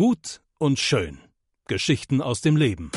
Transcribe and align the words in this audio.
Gut 0.00 0.40
und 0.56 0.78
schön. 0.78 1.18
Geschichten 1.68 2.22
aus 2.22 2.40
dem 2.40 2.56
Leben. 2.56 2.90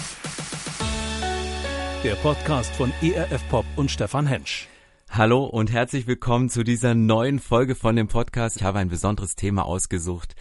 Der 2.02 2.16
Podcast 2.16 2.74
von 2.78 2.94
ERF 3.02 3.46
Pop 3.50 3.66
und 3.76 3.92
Stefan 3.92 4.26
Hensch. 4.26 4.70
Hallo 5.10 5.44
und 5.44 5.70
herzlich 5.70 6.08
willkommen 6.08 6.48
zu 6.48 6.64
dieser 6.64 6.96
neuen 6.96 7.40
Folge 7.40 7.76
von 7.76 7.98
dem 7.98 8.08
Podcast. 8.08 8.56
Ich 8.56 8.64
habe 8.64 8.80
ein 8.80 8.88
besonderes 8.88 9.36
Thema 9.36 9.66
ausgesucht. 9.66 10.34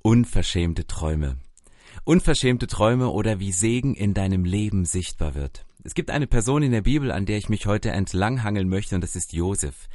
Unverschämte 0.00 0.86
Träume. 0.86 1.36
Unverschämte 2.04 2.68
Träume 2.68 3.10
oder 3.10 3.38
wie 3.38 3.52
Segen 3.52 3.94
in 3.94 4.14
deinem 4.14 4.46
Leben 4.46 4.86
sichtbar 4.86 5.34
wird. 5.34 5.66
Es 5.84 5.92
gibt 5.92 6.10
eine 6.10 6.26
Person 6.26 6.62
in 6.62 6.72
der 6.72 6.80
Bibel, 6.80 7.12
an 7.12 7.26
der 7.26 7.36
ich 7.36 7.50
mich 7.50 7.66
heute 7.66 7.90
entlanghangeln 7.90 8.70
möchte, 8.70 8.94
und 8.94 9.02
das 9.02 9.14
ist 9.14 9.34
Josef. 9.34 9.90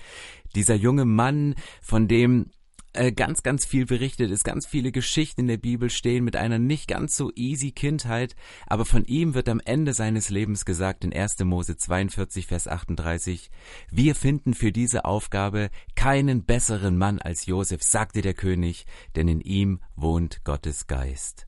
Dieser 0.53 0.75
junge 0.75 1.05
Mann, 1.05 1.55
von 1.81 2.07
dem 2.07 2.51
ganz, 2.93 3.43
ganz 3.43 3.65
viel 3.65 3.85
berichtet 3.85 4.31
ist, 4.31 4.43
ganz 4.43 4.67
viele 4.67 4.91
Geschichten 4.91 5.41
in 5.41 5.47
der 5.47 5.57
Bibel 5.57 5.89
stehen 5.89 6.23
mit 6.23 6.35
einer 6.35 6.59
nicht 6.59 6.87
ganz 6.87 7.15
so 7.17 7.31
easy 7.35 7.71
Kindheit, 7.71 8.35
aber 8.67 8.85
von 8.85 9.03
ihm 9.05 9.33
wird 9.33 9.49
am 9.49 9.59
Ende 9.63 9.93
seines 9.93 10.29
Lebens 10.29 10.65
gesagt 10.65 11.03
in 11.03 11.13
1. 11.13 11.39
Mose 11.39 11.75
42, 11.75 12.47
Vers 12.47 12.67
38, 12.67 13.49
wir 13.89 14.15
finden 14.15 14.53
für 14.53 14.71
diese 14.71 15.05
Aufgabe 15.05 15.69
keinen 15.95 16.43
besseren 16.43 16.97
Mann 16.97 17.19
als 17.19 17.45
Josef, 17.47 17.81
sagte 17.81 18.21
der 18.21 18.35
König, 18.35 18.85
denn 19.15 19.27
in 19.27 19.41
ihm 19.41 19.79
wohnt 19.95 20.43
Gottes 20.43 20.87
Geist. 20.87 21.47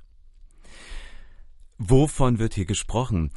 Wovon 1.77 2.39
wird 2.39 2.53
hier 2.53 2.65
gesprochen? 2.65 3.31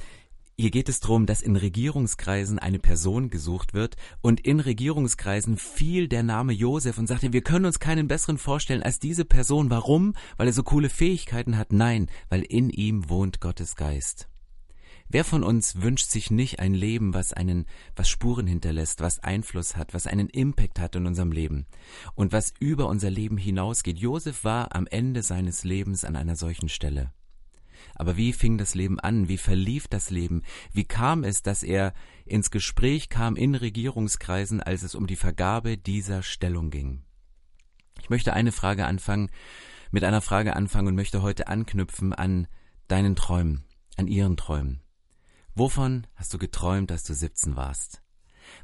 Hier 0.60 0.72
geht 0.72 0.88
es 0.88 0.98
darum, 0.98 1.24
dass 1.24 1.40
in 1.40 1.54
Regierungskreisen 1.54 2.58
eine 2.58 2.80
Person 2.80 3.30
gesucht 3.30 3.74
wird 3.74 3.94
und 4.22 4.40
in 4.40 4.58
Regierungskreisen 4.58 5.56
fiel 5.56 6.08
der 6.08 6.24
Name 6.24 6.52
Josef 6.52 6.98
und 6.98 7.06
sagte, 7.06 7.32
wir 7.32 7.42
können 7.42 7.64
uns 7.64 7.78
keinen 7.78 8.08
besseren 8.08 8.38
vorstellen 8.38 8.82
als 8.82 8.98
diese 8.98 9.24
Person. 9.24 9.70
Warum? 9.70 10.14
Weil 10.36 10.48
er 10.48 10.52
so 10.52 10.64
coole 10.64 10.88
Fähigkeiten 10.88 11.56
hat? 11.56 11.72
Nein, 11.72 12.08
weil 12.28 12.42
in 12.42 12.70
ihm 12.70 13.08
wohnt 13.08 13.40
Gottes 13.40 13.76
Geist. 13.76 14.28
Wer 15.08 15.22
von 15.22 15.44
uns 15.44 15.80
wünscht 15.80 16.10
sich 16.10 16.32
nicht 16.32 16.58
ein 16.58 16.74
Leben, 16.74 17.14
was 17.14 17.32
einen, 17.32 17.66
was 17.94 18.08
Spuren 18.08 18.48
hinterlässt, 18.48 19.00
was 19.00 19.20
Einfluss 19.20 19.76
hat, 19.76 19.94
was 19.94 20.08
einen 20.08 20.28
Impact 20.28 20.80
hat 20.80 20.96
in 20.96 21.06
unserem 21.06 21.30
Leben 21.30 21.66
und 22.16 22.32
was 22.32 22.52
über 22.58 22.88
unser 22.88 23.10
Leben 23.10 23.36
hinausgeht? 23.36 24.00
Josef 24.00 24.42
war 24.42 24.74
am 24.74 24.88
Ende 24.88 25.22
seines 25.22 25.62
Lebens 25.62 26.04
an 26.04 26.16
einer 26.16 26.34
solchen 26.34 26.68
Stelle. 26.68 27.12
Aber 27.94 28.16
wie 28.16 28.32
fing 28.32 28.58
das 28.58 28.74
Leben 28.74 28.98
an? 29.00 29.28
Wie 29.28 29.38
verlief 29.38 29.88
das 29.88 30.10
Leben? 30.10 30.42
Wie 30.72 30.84
kam 30.84 31.24
es, 31.24 31.42
dass 31.42 31.62
er 31.62 31.92
ins 32.24 32.50
Gespräch 32.50 33.08
kam 33.08 33.36
in 33.36 33.54
Regierungskreisen, 33.54 34.62
als 34.62 34.82
es 34.82 34.94
um 34.94 35.06
die 35.06 35.16
Vergabe 35.16 35.76
dieser 35.76 36.22
Stellung 36.22 36.70
ging? 36.70 37.02
Ich 38.00 38.10
möchte 38.10 38.32
eine 38.32 38.52
Frage 38.52 38.86
anfangen, 38.86 39.30
mit 39.90 40.04
einer 40.04 40.20
Frage 40.20 40.54
anfangen 40.54 40.88
und 40.88 40.94
möchte 40.94 41.22
heute 41.22 41.48
anknüpfen 41.48 42.12
an 42.12 42.46
deinen 42.88 43.16
Träumen, 43.16 43.64
an 43.96 44.06
ihren 44.06 44.36
Träumen. 44.36 44.82
Wovon 45.54 46.06
hast 46.14 46.32
du 46.32 46.38
geträumt, 46.38 46.92
als 46.92 47.04
du 47.04 47.14
17 47.14 47.56
warst? 47.56 48.02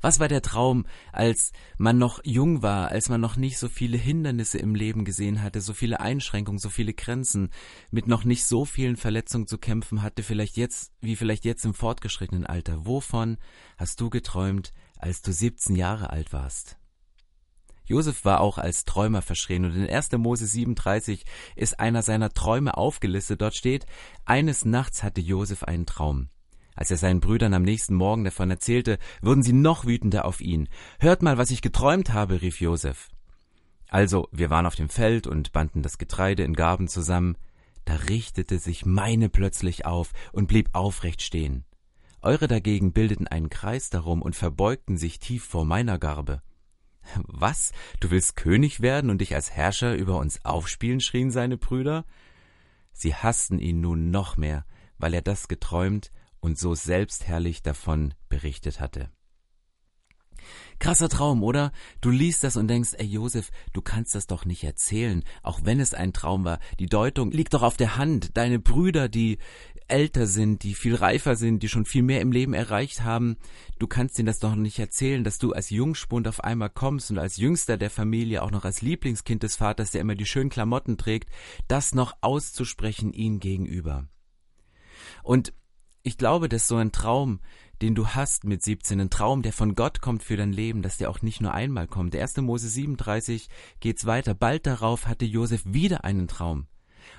Was 0.01 0.21
war 0.21 0.29
der 0.29 0.43
Traum, 0.43 0.87
als 1.13 1.53
man 1.79 1.99
noch 1.99 2.21
jung 2.25 2.63
war, 2.63 2.89
als 2.89 3.09
man 3.09 3.21
noch 3.21 3.37
nicht 3.37 3.59
so 3.59 3.69
viele 3.69 3.97
Hindernisse 3.97 4.59
im 4.59 4.75
Leben 4.75 5.05
gesehen 5.05 5.43
hatte, 5.43 5.61
so 5.61 5.73
viele 5.73 6.01
Einschränkungen, 6.01 6.59
so 6.59 6.69
viele 6.69 6.95
Grenzen, 6.95 7.51
mit 7.91 8.07
noch 8.07 8.25
nicht 8.25 8.45
so 8.45 8.65
vielen 8.65 8.97
Verletzungen 8.97 9.47
zu 9.47 9.59
kämpfen 9.59 10.03
hatte, 10.03 10.23
vielleicht 10.23 10.57
jetzt, 10.57 10.93
wie 11.01 11.17
vielleicht 11.17 11.45
jetzt 11.45 11.65
im 11.65 11.75
fortgeschrittenen 11.75 12.47
Alter? 12.47 12.87
Wovon 12.87 13.39
hast 13.79 14.01
du 14.01 14.11
geträumt, 14.11 14.73
als 14.99 15.23
du 15.23 15.33
17 15.33 15.77
Jahre 15.77 16.11
alt 16.11 16.33
warst? 16.33 16.79
Josef 17.87 18.25
war 18.25 18.41
auch 18.41 18.57
als 18.57 18.85
Träumer 18.85 19.21
verschrien 19.21 19.67
und 19.67 19.77
in 19.77 19.89
1. 19.89 20.13
Mose 20.13 20.47
37 20.47 21.25
ist 21.55 21.79
einer 21.81 22.03
seiner 22.03 22.31
Träume 22.31 22.77
aufgelistet. 22.77 23.43
Dort 23.43 23.55
steht, 23.55 23.85
eines 24.25 24.65
Nachts 24.65 25.03
hatte 25.03 25.21
Josef 25.21 25.65
einen 25.65 25.85
Traum. 25.85 26.31
Als 26.75 26.91
er 26.91 26.97
seinen 26.97 27.21
Brüdern 27.21 27.55
am 27.55 27.63
nächsten 27.63 27.95
Morgen 27.95 28.25
davon 28.25 28.51
erzählte, 28.51 28.99
wurden 29.23 29.43
sie 29.43 29.53
noch 29.53 29.85
wütender 29.85 30.25
auf 30.25 30.41
ihn. 30.41 30.69
Hört 30.99 31.23
mal, 31.23 31.39
was 31.39 31.51
ich 31.51 31.63
geträumt 31.63 32.13
habe, 32.13 32.43
rief 32.43 32.61
Josef. 32.61 33.09
Also, 33.89 34.29
wir 34.33 34.51
waren 34.51 34.67
auf 34.67 34.75
dem 34.75 34.89
Feld 34.89 35.27
und 35.27 35.53
banden 35.53 35.83
das 35.83 35.99
Getreide 35.99 36.43
in 36.43 36.55
Garben 36.55 36.89
zusammen. 36.89 37.37
Da 37.85 37.95
richtete 37.95 38.59
sich 38.59 38.85
meine 38.85 39.29
plötzlich 39.29 39.87
auf 39.87 40.11
und 40.33 40.49
blieb 40.49 40.71
aufrecht 40.73 41.23
stehen. 41.23 41.65
Eure 42.21 42.49
dagegen 42.49 42.93
bildeten 42.93 43.29
einen 43.29 43.51
Kreis 43.51 43.91
darum 43.91 44.23
und 44.23 44.35
verbeugten 44.35 44.97
sich 44.97 45.19
tief 45.21 45.45
vor 45.45 45.65
meiner 45.65 45.99
Garbe. 45.99 46.43
Was? 47.27 47.73
Du 48.01 48.11
willst 48.11 48.35
König 48.35 48.81
werden 48.81 49.11
und 49.11 49.21
dich 49.21 49.35
als 49.35 49.51
Herrscher 49.51 49.95
über 49.95 50.19
uns 50.19 50.45
aufspielen? 50.45 51.01
schrien 51.01 51.31
seine 51.31 51.59
Brüder. 51.59 52.05
Sie 52.93 53.15
hassten 53.15 53.59
ihn 53.59 53.81
nun 53.81 54.11
noch 54.11 54.39
mehr, 54.39 54.65
weil 54.99 55.13
er 55.15 55.23
das 55.23 55.49
geträumt 55.49 56.11
und 56.45 56.59
so 56.59 56.75
selbstherrlich 56.75 57.63
davon 57.63 58.13
berichtet 58.29 58.79
hatte. 58.79 59.09
Krasser 60.79 61.09
Traum, 61.09 61.43
oder? 61.43 61.73
Du 62.03 62.11
liest 62.11 62.45
das 62.45 62.59
und 62.59 62.69
denkst, 62.69 62.91
ey 62.99 63.07
Josef, 63.07 63.51
du 63.73 63.81
kannst 63.81 64.15
das 64.15 64.27
doch 64.27 64.45
nicht 64.45 64.63
erzählen, 64.63 65.25
auch 65.43 65.61
wenn 65.65 65.81
es 65.81 65.95
ein 65.95 66.13
Traum 66.13 66.45
war. 66.45 66.59
Die 66.79 66.87
Deutung 66.87 67.31
liegt 67.31 67.55
doch 67.55 67.63
auf 67.63 67.79
der 67.79 67.97
Hand. 67.97 68.37
Deine 68.37 68.59
Brüder, 68.59 69.09
die 69.09 69.39
älter 69.89 70.27
sind, 70.27 70.65
die 70.65 70.75
viel 70.75 70.95
reifer 70.95 71.35
sind, 71.35 71.63
die 71.63 71.69
schon 71.69 71.87
viel 71.87 72.03
mehr 72.03 72.21
im 72.21 72.31
Leben 72.31 72.53
erreicht 72.53 73.03
haben, 73.03 73.37
du 73.79 73.87
kannst 73.87 74.19
ihnen 74.19 74.27
das 74.27 74.39
doch 74.39 74.55
nicht 74.55 74.79
erzählen, 74.79 75.25
dass 75.25 75.39
du 75.39 75.53
als 75.53 75.71
Jungspund 75.71 76.29
auf 76.29 76.45
einmal 76.45 76.71
kommst 76.71 77.11
und 77.11 77.19
als 77.19 77.39
Jüngster 77.39 77.79
der 77.79 77.91
Familie, 77.91 78.43
auch 78.43 78.51
noch 78.51 78.67
als 78.67 78.83
Lieblingskind 78.83 79.43
des 79.43 79.57
Vaters, 79.57 79.93
der 79.93 80.03
immer 80.03 80.15
die 80.15 80.27
schönen 80.27 80.51
Klamotten 80.51 80.99
trägt, 80.99 81.31
das 81.69 81.95
noch 81.95 82.15
auszusprechen 82.21 83.15
ihm 83.15 83.41
gegenüber. 83.41 84.09
Und 85.23 85.55
ich 86.05 86.19
glaube, 86.19 86.49
dass 86.51 86.69
so 86.69 86.77
ein 86.77 86.93
Traum, 86.93 87.41
den 87.81 87.95
du 87.95 88.09
hast 88.09 88.45
mit 88.45 88.63
17, 88.63 89.01
ein 89.01 89.11
Traum, 89.11 89.43
der 89.43 89.55
von 89.55 89.75
Gott 89.75 90.03
kommt 90.03 90.23
für 90.23 90.37
dein 90.37 90.53
Leben, 90.53 90.83
dass 90.83 90.99
der 90.99 91.11
auch 91.11 91.23
nicht 91.23 91.41
nur 91.41 91.55
einmal 91.55 91.89
kommt. 91.89 92.13
Der 92.15 92.21
1. 92.21 92.37
Mose 92.37 92.69
37 92.69 93.49
geht's 93.81 94.05
weiter. 94.05 94.35
Bald 94.35 94.67
darauf 94.67 95.07
hatte 95.07 95.25
Josef 95.25 95.63
wieder 95.65 96.05
einen 96.05 96.29
Traum. 96.29 96.67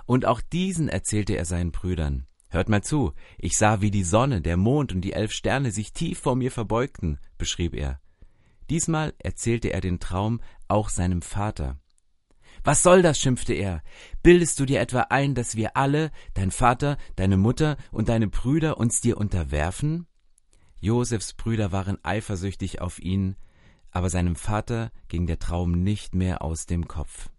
Und 0.06 0.26
auch 0.26 0.40
diesen 0.40 0.88
erzählte 0.88 1.36
er 1.36 1.46
seinen 1.46 1.72
Brüdern. 1.72 2.28
Hört 2.50 2.70
mal 2.70 2.84
zu, 2.84 3.14
ich 3.40 3.58
sah, 3.58 3.82
wie 3.82 3.92
die 3.92 4.04
Sonne, 4.04 4.42
der 4.42 4.56
Mond 4.56 4.94
und 4.94 5.02
die 5.02 5.14
elf 5.14 5.32
Sterne 5.32 5.72
sich 5.72 5.92
tief 5.92 6.20
vor 6.20 6.36
mir 6.36 6.52
verbeugten, 6.52 7.20
beschrieb 7.40 7.74
er. 7.74 8.00
Diesmal 8.70 9.14
erzählte 9.18 9.74
er 9.74 9.82
den 9.82 10.00
Traum 10.00 10.42
auch 10.68 10.90
seinem 10.90 11.24
Vater. 11.24 11.80
Was 12.66 12.82
soll 12.82 13.04
das? 13.04 13.20
schimpfte 13.20 13.54
er. 13.54 13.84
Bildest 14.24 14.60
du 14.60 14.66
dir 14.66 14.82
etwa 14.82 15.02
ein, 15.12 15.36
dass 15.36 15.56
wir 15.56 15.78
alle, 15.78 16.12
dein 16.34 16.50
Vater, 16.50 16.98
deine 17.16 17.38
Mutter 17.38 17.78
und 17.92 18.10
deine 18.10 18.28
Brüder 18.28 18.80
uns 18.80 19.02
dir 19.02 19.18
unterwerfen? 19.18 20.08
Josefs 20.82 21.34
Brüder 21.34 21.72
waren 21.72 22.04
eifersüchtig 22.04 22.82
auf 22.82 22.98
ihn, 22.98 23.36
aber 23.92 24.10
seinem 24.10 24.36
Vater 24.36 24.92
ging 25.10 25.28
der 25.28 25.38
Traum 25.38 25.84
nicht 25.84 26.16
mehr 26.16 26.42
aus 26.42 26.66
dem 26.66 26.88
Kopf. 26.88 27.30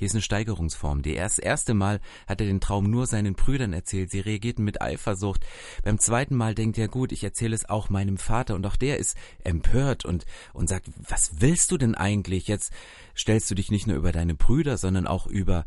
Hier 0.00 0.06
ist 0.06 0.14
eine 0.14 0.22
Steigerungsform. 0.22 1.02
Die 1.02 1.12
erst, 1.12 1.40
erste 1.40 1.74
Mal 1.74 2.00
hat 2.26 2.40
er 2.40 2.46
den 2.46 2.62
Traum 2.62 2.88
nur 2.88 3.06
seinen 3.06 3.34
Brüdern 3.34 3.74
erzählt. 3.74 4.10
Sie 4.10 4.20
reagierten 4.20 4.64
mit 4.64 4.80
Eifersucht. 4.80 5.44
Beim 5.84 5.98
zweiten 5.98 6.36
Mal 6.36 6.54
denkt 6.54 6.78
er, 6.78 6.88
gut, 6.88 7.12
ich 7.12 7.22
erzähle 7.22 7.54
es 7.54 7.68
auch 7.68 7.90
meinem 7.90 8.16
Vater. 8.16 8.54
Und 8.54 8.64
auch 8.64 8.76
der 8.76 8.96
ist 8.96 9.14
empört 9.44 10.06
und, 10.06 10.24
und 10.54 10.70
sagt, 10.70 10.88
was 11.06 11.42
willst 11.42 11.70
du 11.70 11.76
denn 11.76 11.94
eigentlich? 11.94 12.48
Jetzt 12.48 12.72
stellst 13.14 13.50
du 13.50 13.54
dich 13.54 13.70
nicht 13.70 13.86
nur 13.86 13.98
über 13.98 14.10
deine 14.10 14.34
Brüder, 14.34 14.78
sondern 14.78 15.06
auch 15.06 15.26
über 15.26 15.66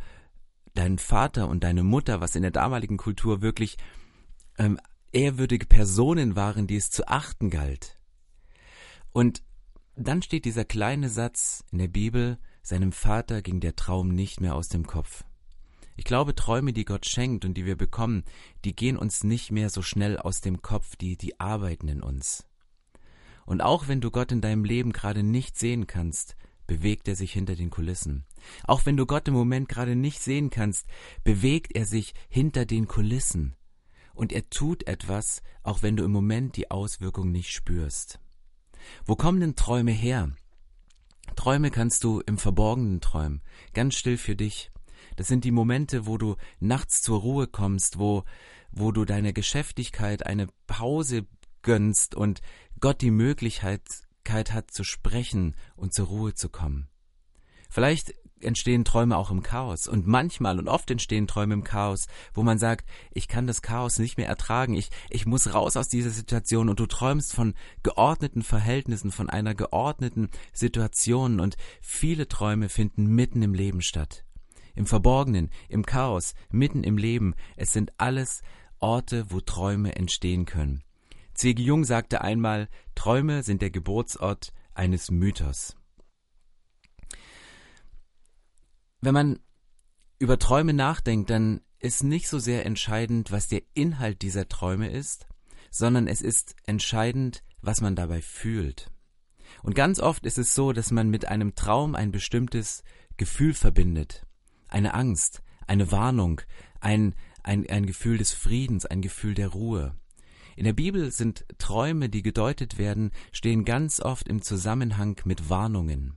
deinen 0.74 0.98
Vater 0.98 1.48
und 1.48 1.64
deine 1.64 1.84
Mutter, 1.84 2.20
was 2.20 2.36
in 2.36 2.42
der 2.42 2.50
damaligen 2.50 2.98
Kultur 2.98 3.44
wirklich 3.44 3.78
ähm, 4.58 4.80
ehrwürdige 5.12 5.68
Personen 5.68 6.36
waren, 6.36 6.66
die 6.66 6.78
es 6.78 6.90
zu 6.90 7.08
achten 7.08 7.52
galt. 7.52 8.00
Und 9.12 9.44
dann 9.96 10.24
steht 10.24 10.46
dieser 10.46 10.66
kleine 10.66 11.10
Satz 11.10 11.64
in 11.72 11.78
der 11.78 11.88
Bibel, 11.88 12.40
seinem 12.63 12.91
Vater 12.91 13.41
ging 13.41 13.59
der 13.59 13.75
Traum 13.75 14.09
nicht 14.09 14.41
mehr 14.41 14.56
aus 14.56 14.69
dem 14.69 14.88
Kopf. 14.88 15.24
Ich 15.95 16.06
glaube, 16.06 16.33
Träume, 16.33 16.74
die 16.74 16.86
Gott 16.86 17.06
schenkt 17.06 17.45
und 17.45 17.54
die 17.54 17.65
wir 17.65 17.75
bekommen, 17.75 18.24
die 18.65 18.75
gehen 18.75 18.98
uns 18.98 19.24
nicht 19.24 19.51
mehr 19.51 19.69
so 19.69 19.81
schnell 19.81 20.18
aus 20.18 20.42
dem 20.42 20.62
Kopf, 20.62 20.95
die, 20.95 21.18
die 21.18 21.39
arbeiten 21.39 21.88
in 21.88 22.01
uns. 22.01 22.48
Und 23.45 23.62
auch 23.62 23.88
wenn 23.88 24.01
du 24.01 24.10
Gott 24.10 24.31
in 24.31 24.42
deinem 24.42 24.63
Leben 24.63 24.94
gerade 24.94 25.21
nicht 25.21 25.60
sehen 25.60 25.86
kannst, 25.86 26.36
bewegt 26.65 27.07
er 27.07 27.15
sich 27.15 27.33
hinter 27.33 27.56
den 27.56 27.69
Kulissen. 27.69 28.25
Auch 28.63 28.86
wenn 28.86 28.98
du 28.98 29.06
Gott 29.06 29.27
im 29.27 29.33
Moment 29.33 29.68
gerade 29.68 29.95
nicht 29.95 30.21
sehen 30.21 30.50
kannst, 30.50 30.88
bewegt 31.24 31.75
er 31.75 31.86
sich 31.86 32.13
hinter 32.30 32.66
den 32.66 32.88
Kulissen. 32.88 33.56
Und 34.13 34.31
er 34.31 34.50
tut 34.50 34.88
etwas, 34.88 35.42
auch 35.63 35.81
wenn 35.81 35.98
du 35.98 36.04
im 36.04 36.12
Moment 36.12 36.56
die 36.56 36.71
Auswirkung 36.71 37.31
nicht 37.31 37.51
spürst. 37.51 38.19
Wo 39.06 39.16
kommen 39.16 39.39
denn 39.39 39.56
Träume 39.56 39.92
her? 39.92 40.31
Träume 41.36 41.72
kannst 41.72 42.04
du 42.04 42.22
im 42.22 42.38
Verborgenen 42.38 43.02
träumen, 43.02 43.42
ganz 43.74 43.96
still 43.96 44.18
für 44.18 44.36
dich. 44.36 44.72
Das 45.16 45.28
sind 45.28 45.44
die 45.44 45.52
Momente, 45.52 46.06
wo 46.06 46.18
du 46.18 46.36
nachts 46.60 47.02
zur 47.02 47.20
Ruhe 47.20 47.48
kommst, 47.48 48.00
wo, 48.00 48.24
wo 48.72 48.92
du 48.92 49.06
deiner 49.06 49.34
Geschäftigkeit 49.34 50.25
eine 50.25 50.48
Pause 50.68 51.25
gönnst 51.62 52.16
und 52.16 52.42
Gott 52.80 53.02
die 53.02 53.12
Möglichkeit 53.12 53.84
hat 54.25 54.72
zu 54.72 54.84
sprechen 54.84 55.56
und 55.75 55.94
zur 55.94 56.08
Ruhe 56.08 56.34
zu 56.34 56.50
kommen. 56.50 56.90
Vielleicht 57.69 58.14
entstehen 58.44 58.86
Träume 58.86 59.18
auch 59.18 59.31
im 59.31 59.44
Chaos. 59.44 59.88
Und 59.88 60.07
manchmal 60.07 60.60
und 60.60 60.68
oft 60.68 60.90
entstehen 60.92 61.28
Träume 61.28 61.54
im 61.54 61.63
Chaos, 61.63 62.07
wo 62.34 62.44
man 62.44 62.57
sagt, 62.57 62.88
ich 63.12 63.28
kann 63.28 63.48
das 63.48 63.62
Chaos 63.62 64.00
nicht 64.00 64.18
mehr 64.18 64.28
ertragen, 64.28 64.74
ich, 64.74 64.90
ich 65.10 65.25
muss 65.25 65.54
raus 65.54 65.78
aus 65.78 65.88
dieser 65.88 66.10
Situation 66.10 66.69
und 66.69 66.80
du 66.80 66.86
träumst 66.86 67.34
von 67.34 67.54
geordneten 67.84 68.42
Verhältnissen, 68.42 69.12
von 69.12 69.30
einer 69.30 69.56
geordneten 69.56 70.30
Situation 70.51 71.40
und 71.40 71.57
viele 71.81 72.28
Träume 72.28 72.69
finden 72.69 73.07
mitten 73.07 73.42
im 73.42 73.54
Leben 73.54 73.81
statt. 73.81 74.25
Im 74.75 74.86
Verborgenen, 74.86 75.50
im 75.69 75.86
Chaos, 75.86 76.34
mitten 76.51 76.84
im 76.84 76.98
Leben. 76.98 77.36
Es 77.56 77.74
sind 77.74 77.94
alles 77.98 78.42
Orte, 78.80 79.25
wo 79.30 79.40
Träume 79.40 79.95
entstehen 79.95 80.45
können. 80.45 80.84
C.G. 81.36 81.63
Jung 81.63 81.84
sagte 81.84 82.22
einmal, 82.22 82.69
Träume 82.95 83.44
sind 83.44 83.62
der 83.62 83.72
Geburtsort 83.72 84.54
eines 84.74 85.10
Mythos. 85.10 85.75
Wenn 89.04 89.14
man 89.14 89.40
über 90.18 90.40
Träume 90.40 90.72
nachdenkt, 90.72 91.30
dann 91.30 91.60
ist 91.78 92.06
nicht 92.06 92.30
so 92.30 92.40
sehr 92.40 92.66
entscheidend, 92.66 93.34
was 93.34 93.50
der 93.50 93.62
Inhalt 93.74 94.22
dieser 94.22 94.48
Träume 94.48 94.90
ist, 94.90 95.28
sondern 95.72 96.08
es 96.08 96.22
ist 96.22 96.56
entscheidend, 96.66 97.44
was 97.62 97.82
man 97.82 97.98
dabei 97.98 98.22
fühlt. 98.22 98.90
Und 99.62 99.76
ganz 99.76 100.00
oft 100.00 100.26
ist 100.26 100.38
es 100.38 100.56
so, 100.56 100.72
dass 100.72 100.92
man 100.92 101.10
mit 101.10 101.28
einem 101.28 101.54
Traum 101.54 101.96
ein 101.96 102.14
bestimmtes 102.14 102.86
Gefühl 103.18 103.54
verbindet. 103.54 104.26
Eine 104.70 104.94
Angst, 104.94 105.44
eine 105.68 105.92
Warnung, 105.92 106.40
ein, 106.80 107.14
ein, 107.44 107.70
ein 107.70 107.86
Gefühl 107.86 108.18
des 108.18 108.32
Friedens, 108.32 108.86
ein 108.86 109.02
Gefühl 109.02 109.34
der 109.34 109.50
Ruhe. 109.50 109.98
In 110.56 110.64
der 110.64 110.72
Bibel 110.72 111.12
sind 111.12 111.46
Träume, 111.58 112.08
die 112.08 112.24
gedeutet 112.24 112.78
werden, 112.78 113.12
stehen 113.34 113.66
ganz 113.66 114.00
oft 114.00 114.30
im 114.30 114.42
Zusammenhang 114.42 115.20
mit 115.26 115.50
Warnungen. 115.50 116.16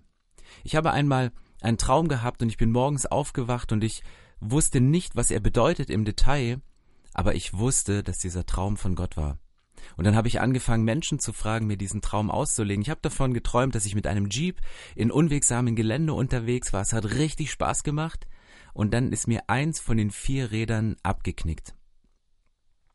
Ich 0.62 0.77
habe 0.77 0.93
einmal 0.93 1.33
einen 1.66 1.78
Traum 1.78 2.08
gehabt 2.08 2.42
und 2.42 2.48
ich 2.48 2.56
bin 2.56 2.70
morgens 2.70 3.06
aufgewacht 3.06 3.72
und 3.72 3.82
ich 3.84 4.02
wusste 4.40 4.80
nicht, 4.80 5.16
was 5.16 5.30
er 5.30 5.40
bedeutet 5.40 5.90
im 5.90 6.04
Detail, 6.04 6.60
aber 7.12 7.34
ich 7.34 7.54
wusste, 7.54 8.02
dass 8.02 8.18
dieser 8.18 8.46
Traum 8.46 8.76
von 8.76 8.94
Gott 8.94 9.16
war. 9.16 9.38
Und 9.96 10.04
dann 10.04 10.16
habe 10.16 10.28
ich 10.28 10.40
angefangen, 10.40 10.84
Menschen 10.84 11.18
zu 11.18 11.32
fragen, 11.32 11.66
mir 11.66 11.76
diesen 11.76 12.02
Traum 12.02 12.30
auszulegen. 12.30 12.82
Ich 12.82 12.90
habe 12.90 13.00
davon 13.02 13.34
geträumt, 13.34 13.74
dass 13.74 13.86
ich 13.86 13.94
mit 13.94 14.06
einem 14.06 14.28
Jeep 14.28 14.60
in 14.94 15.10
unwegsamen 15.10 15.76
Gelände 15.76 16.12
unterwegs 16.12 16.72
war. 16.72 16.82
Es 16.82 16.92
hat 16.92 17.04
richtig 17.04 17.50
Spaß 17.50 17.82
gemacht. 17.82 18.26
Und 18.72 18.92
dann 18.92 19.12
ist 19.12 19.28
mir 19.28 19.48
eins 19.48 19.80
von 19.80 19.96
den 19.96 20.10
vier 20.10 20.50
Rädern 20.50 20.96
abgeknickt. 21.02 21.74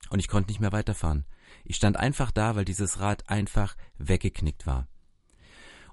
Und 0.09 0.19
ich 0.19 0.27
konnte 0.27 0.49
nicht 0.49 0.59
mehr 0.59 0.71
weiterfahren. 0.71 1.25
Ich 1.63 1.75
stand 1.75 1.97
einfach 1.97 2.31
da, 2.31 2.55
weil 2.55 2.65
dieses 2.65 2.99
Rad 2.99 3.29
einfach 3.29 3.75
weggeknickt 3.97 4.67
war. 4.67 4.87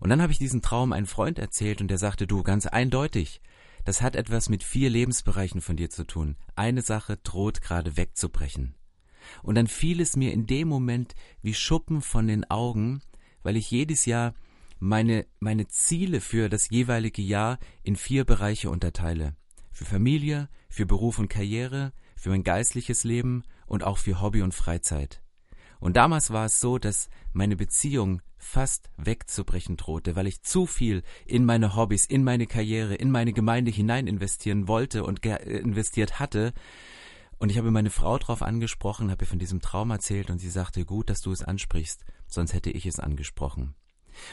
Und 0.00 0.10
dann 0.10 0.22
habe 0.22 0.32
ich 0.32 0.38
diesen 0.38 0.62
Traum 0.62 0.92
einem 0.92 1.06
Freund 1.06 1.38
erzählt 1.38 1.80
und 1.80 1.88
der 1.88 1.98
sagte, 1.98 2.26
du, 2.26 2.42
ganz 2.42 2.66
eindeutig, 2.66 3.40
das 3.84 4.02
hat 4.02 4.16
etwas 4.16 4.48
mit 4.48 4.62
vier 4.62 4.90
Lebensbereichen 4.90 5.60
von 5.60 5.76
dir 5.76 5.90
zu 5.90 6.04
tun. 6.04 6.36
Eine 6.54 6.82
Sache 6.82 7.16
droht 7.16 7.62
gerade 7.62 7.96
wegzubrechen. 7.96 8.74
Und 9.42 9.54
dann 9.54 9.66
fiel 9.66 10.00
es 10.00 10.16
mir 10.16 10.32
in 10.32 10.46
dem 10.46 10.68
Moment 10.68 11.14
wie 11.42 11.54
Schuppen 11.54 12.00
von 12.00 12.26
den 12.26 12.48
Augen, 12.50 13.02
weil 13.42 13.56
ich 13.56 13.70
jedes 13.70 14.06
Jahr 14.06 14.34
meine, 14.78 15.26
meine 15.40 15.68
Ziele 15.68 16.20
für 16.20 16.48
das 16.48 16.70
jeweilige 16.70 17.22
Jahr 17.22 17.58
in 17.82 17.96
vier 17.96 18.24
Bereiche 18.24 18.70
unterteile. 18.70 19.34
Für 19.72 19.84
Familie, 19.84 20.48
für 20.68 20.86
Beruf 20.86 21.18
und 21.18 21.28
Karriere, 21.28 21.92
für 22.16 22.30
mein 22.30 22.44
geistliches 22.44 23.04
Leben 23.04 23.44
und 23.66 23.84
auch 23.84 23.98
für 23.98 24.20
Hobby 24.20 24.42
und 24.42 24.54
Freizeit. 24.54 25.22
Und 25.80 25.96
damals 25.96 26.30
war 26.30 26.46
es 26.46 26.60
so, 26.60 26.78
dass 26.78 27.08
meine 27.32 27.56
Beziehung 27.56 28.22
fast 28.38 28.90
wegzubrechen 28.96 29.76
drohte, 29.76 30.16
weil 30.16 30.26
ich 30.26 30.42
zu 30.42 30.66
viel 30.66 31.02
in 31.26 31.44
meine 31.44 31.76
Hobbys, 31.76 32.06
in 32.06 32.24
meine 32.24 32.46
Karriere, 32.46 32.94
in 32.94 33.10
meine 33.10 33.32
Gemeinde 33.32 33.70
hinein 33.70 34.06
investieren 34.06 34.68
wollte 34.68 35.04
und 35.04 35.24
äh, 35.26 35.36
investiert 35.58 36.18
hatte. 36.18 36.52
Und 37.38 37.50
ich 37.50 37.58
habe 37.58 37.70
meine 37.70 37.90
Frau 37.90 38.18
darauf 38.18 38.42
angesprochen, 38.42 39.10
habe 39.10 39.24
ihr 39.24 39.28
von 39.28 39.38
diesem 39.38 39.60
Traum 39.60 39.90
erzählt 39.90 40.30
und 40.30 40.38
sie 40.38 40.50
sagte, 40.50 40.84
gut, 40.84 41.10
dass 41.10 41.20
du 41.20 41.30
es 41.30 41.42
ansprichst, 41.42 42.04
sonst 42.26 42.52
hätte 42.52 42.70
ich 42.70 42.86
es 42.86 42.98
angesprochen. 42.98 43.74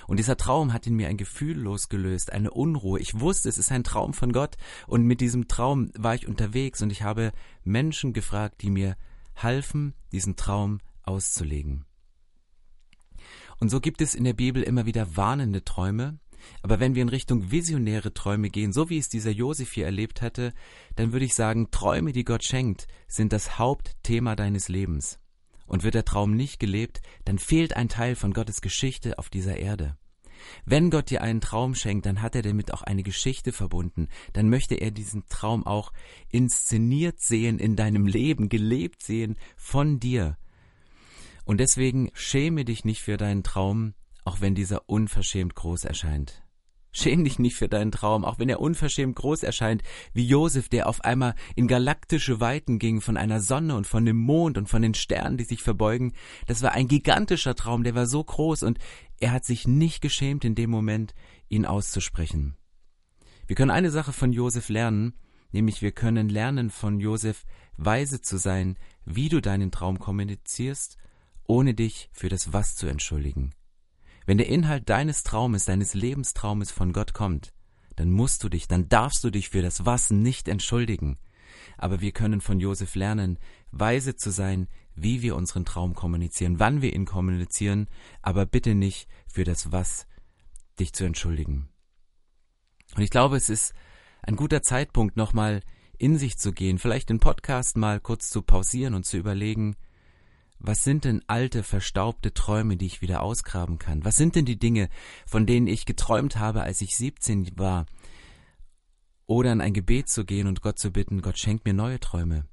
Und 0.08 0.18
dieser 0.18 0.38
Traum 0.38 0.74
hat 0.74 0.88
in 0.88 0.96
mir 0.96 1.08
ein 1.08 1.18
Gefühl 1.18 1.58
losgelöst, 1.58 2.32
eine 2.32 2.52
Unruhe. 2.52 3.00
Ich 3.00 3.20
wusste, 3.20 3.50
es 3.50 3.58
ist 3.58 3.72
ein 3.72 3.84
Traum 3.84 4.14
von 4.14 4.32
Gott. 4.32 4.58
Und 4.88 5.04
mit 5.04 5.22
diesem 5.22 5.48
Traum 5.48 5.92
war 5.96 6.16
ich 6.16 6.28
unterwegs 6.28 6.82
und 6.82 6.92
ich 6.92 7.04
habe 7.04 7.32
Menschen 7.64 8.14
gefragt, 8.14 8.62
die 8.62 8.70
mir 8.70 8.98
halfen, 9.36 9.94
diesen 10.12 10.36
Traum 10.36 10.80
auszulegen. 11.04 11.86
Und 13.60 13.70
so 13.70 13.80
gibt 13.80 14.02
es 14.02 14.16
in 14.16 14.24
der 14.24 14.34
Bibel 14.34 14.64
immer 14.64 14.86
wieder 14.86 15.16
warnende 15.16 15.64
Träume, 15.64 16.20
aber 16.62 16.80
wenn 16.80 16.96
wir 16.96 17.02
in 17.02 17.10
Richtung 17.10 17.52
visionäre 17.52 18.14
Träume 18.14 18.50
gehen, 18.50 18.74
so 18.74 18.90
wie 18.90 18.98
es 18.98 19.10
dieser 19.10 19.32
Josef 19.32 19.72
hier 19.72 19.86
erlebt 19.86 20.22
hatte, 20.22 20.54
dann 20.96 21.12
würde 21.12 21.26
ich 21.26 21.36
sagen, 21.36 21.72
Träume, 21.72 22.12
die 22.12 22.26
Gott 22.26 22.44
schenkt, 22.44 22.88
sind 23.08 23.34
das 23.34 23.58
Hauptthema 23.58 24.36
deines 24.36 24.70
Lebens. 24.70 25.20
Und 25.68 25.84
wird 25.84 25.96
der 25.96 26.06
Traum 26.06 26.36
nicht 26.36 26.60
gelebt, 26.60 27.02
dann 27.24 27.40
fehlt 27.40 27.76
ein 27.76 27.90
Teil 27.90 28.16
von 28.16 28.34
Gottes 28.34 28.62
Geschichte 28.62 29.18
auf 29.18 29.30
dieser 29.30 29.58
Erde. 29.58 29.98
Wenn 30.64 30.92
Gott 30.92 31.10
dir 31.10 31.24
einen 31.24 31.42
Traum 31.42 31.74
schenkt, 31.74 32.06
dann 32.06 32.22
hat 32.22 32.36
er 32.36 32.44
damit 32.44 32.72
auch 32.72 32.84
eine 32.84 33.02
Geschichte 33.02 33.52
verbunden. 33.52 34.10
Dann 34.34 34.50
möchte 34.50 34.76
er 34.76 34.92
diesen 34.92 35.26
Traum 35.28 35.66
auch 35.66 35.92
inszeniert 36.30 37.20
sehen 37.20 37.58
in 37.58 37.76
deinem 37.76 38.06
Leben, 38.06 38.48
gelebt 38.48 39.02
sehen 39.02 39.38
von 39.58 40.00
dir. 40.00 40.38
Und 41.46 41.60
deswegen 41.60 42.10
schäme 42.14 42.66
dich 42.66 42.84
nicht 42.86 43.02
für 43.02 43.18
deinen 43.18 43.44
Traum, 43.44 43.94
auch 44.26 44.42
wenn 44.42 44.56
dieser 44.56 44.90
unverschämt 44.90 45.56
groß 45.56 45.86
erscheint. 45.86 46.42
Schäm 46.92 47.24
dich 47.26 47.40
nicht 47.40 47.56
für 47.56 47.68
deinen 47.68 47.92
Traum, 47.92 48.24
auch 48.24 48.40
wenn 48.40 48.48
er 48.50 48.62
unverschämt 48.62 49.18
groß 49.18 49.44
erscheint, 49.44 49.84
wie 50.14 50.26
Josef, 50.26 50.70
der 50.70 50.88
auf 50.88 51.04
einmal 51.04 51.36
in 51.56 51.68
galaktische 51.68 52.40
Weiten 52.40 52.80
ging 52.80 53.02
von 53.02 53.18
einer 53.18 53.42
Sonne 53.42 53.76
und 53.76 53.86
von 53.86 54.06
dem 54.06 54.16
Mond 54.16 54.58
und 54.58 54.70
von 54.70 54.82
den 54.82 54.94
Sternen, 54.94 55.38
die 55.38 55.44
sich 55.44 55.62
verbeugen. 55.62 56.14
Das 56.48 56.62
war 56.62 56.72
ein 56.72 56.88
gigantischer 56.88 57.54
Traum, 57.54 57.84
der 57.84 57.96
war 57.96 58.08
so 58.08 58.24
groß 58.24 58.64
und 58.64 58.80
er 59.20 59.34
hat 59.34 59.46
sich 59.46 59.68
nicht 59.68 60.02
geschämt 60.02 60.46
in 60.46 60.56
dem 60.56 60.70
Moment, 60.70 61.14
ihn 61.50 61.66
auszusprechen. 61.66 62.56
Wir 63.46 63.58
können 63.58 63.72
eine 63.72 63.92
Sache 63.92 64.14
von 64.14 64.32
Josef 64.32 64.70
lernen, 64.70 65.14
nämlich 65.52 65.82
wir 65.82 65.92
können 65.92 66.30
lernen 66.30 66.70
von 66.70 67.00
Josef, 67.02 67.46
weise 67.76 68.22
zu 68.22 68.38
sein, 68.38 68.78
wie 69.04 69.28
du 69.28 69.42
deinen 69.42 69.70
Traum 69.70 70.00
kommunizierst 70.00 70.98
ohne 71.48 71.74
dich 71.74 72.10
für 72.12 72.30
das 72.30 72.54
Was 72.54 72.76
zu 72.76 72.88
entschuldigen. 72.88 73.54
Wenn 74.26 74.38
der 74.38 74.48
Inhalt 74.48 74.90
deines 74.90 75.24
Traumes, 75.24 75.66
deines 75.66 75.94
Lebenstraumes 75.94 76.72
von 76.72 76.94
Gott 76.94 77.14
kommt, 77.14 77.54
dann 77.96 78.12
musst 78.12 78.44
du 78.44 78.50
dich, 78.50 78.68
dann 78.68 78.90
darfst 78.90 79.24
du 79.24 79.30
dich 79.30 79.50
für 79.50 79.62
das 79.62 79.86
Was 79.86 80.10
nicht 80.10 80.48
entschuldigen. 80.48 81.18
Aber 81.78 82.02
wir 82.02 82.12
können 82.12 82.42
von 82.42 82.60
Josef 82.60 82.96
lernen, 82.96 83.38
weise 83.72 84.16
zu 84.16 84.32
sein, 84.32 84.68
wie 84.96 85.22
wir 85.22 85.36
unseren 85.36 85.66
Traum 85.66 85.94
kommunizieren, 85.94 86.60
wann 86.60 86.82
wir 86.82 86.94
ihn 86.94 87.06
kommunizieren, 87.06 87.88
aber 88.22 88.46
bitte 88.46 88.76
nicht 88.76 89.08
für 89.28 89.44
das 89.44 89.72
Was 89.72 90.08
dich 90.80 90.94
zu 90.94 91.04
entschuldigen. 91.04 91.70
Und 92.96 93.04
ich 93.04 93.10
glaube, 93.10 93.38
es 93.38 93.50
ist 93.50 93.74
ein 94.22 94.36
guter 94.36 94.62
Zeitpunkt, 94.62 95.18
nochmal 95.18 95.62
in 95.98 96.18
sich 96.18 96.38
zu 96.38 96.52
gehen, 96.52 96.78
vielleicht 96.78 97.10
den 97.10 97.20
Podcast 97.20 97.78
mal 97.78 98.00
kurz 98.00 98.30
zu 98.30 98.42
pausieren 98.42 98.94
und 98.94 99.06
zu 99.06 99.18
überlegen, 99.18 99.76
was 100.60 100.84
sind 100.84 101.06
denn 101.06 101.22
alte, 101.28 101.64
verstaubte 101.64 102.34
Träume, 102.34 102.78
die 102.78 102.86
ich 102.86 103.02
wieder 103.02 103.22
ausgraben 103.22 103.78
kann? 103.78 104.04
Was 104.04 104.16
sind 104.16 104.36
denn 104.36 104.46
die 104.46 104.58
Dinge, 104.58 104.90
von 105.26 105.46
denen 105.46 105.68
ich 105.68 105.86
geträumt 105.86 106.38
habe, 106.38 106.64
als 106.64 106.82
ich 106.82 106.96
17 106.96 107.58
war? 107.58 107.86
Oder 109.28 109.52
in 109.52 109.62
ein 109.62 109.74
Gebet 109.74 110.10
zu 110.10 110.26
gehen 110.26 110.48
und 110.48 110.62
Gott 110.62 110.80
zu 110.80 110.92
bitten, 110.92 111.22
Gott 111.22 111.38
schenkt 111.38 111.66
mir 111.66 111.74
neue 111.74 112.00
Träume. 112.00 112.46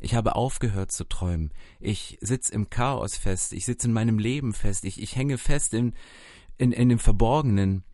Ich 0.00 0.14
habe 0.14 0.34
aufgehört 0.34 0.90
zu 0.92 1.04
träumen. 1.04 1.52
Ich 1.78 2.18
sitze 2.20 2.52
im 2.54 2.70
Chaos 2.70 3.16
fest. 3.16 3.52
Ich 3.52 3.66
sitze 3.66 3.88
in 3.88 3.92
meinem 3.92 4.18
Leben 4.18 4.54
fest. 4.54 4.84
Ich, 4.84 5.00
ich 5.00 5.14
hänge 5.14 5.36
fest 5.36 5.74
in, 5.74 5.94
in, 6.56 6.72
in 6.72 6.88
dem 6.88 6.98
Verborgenen. 6.98 7.84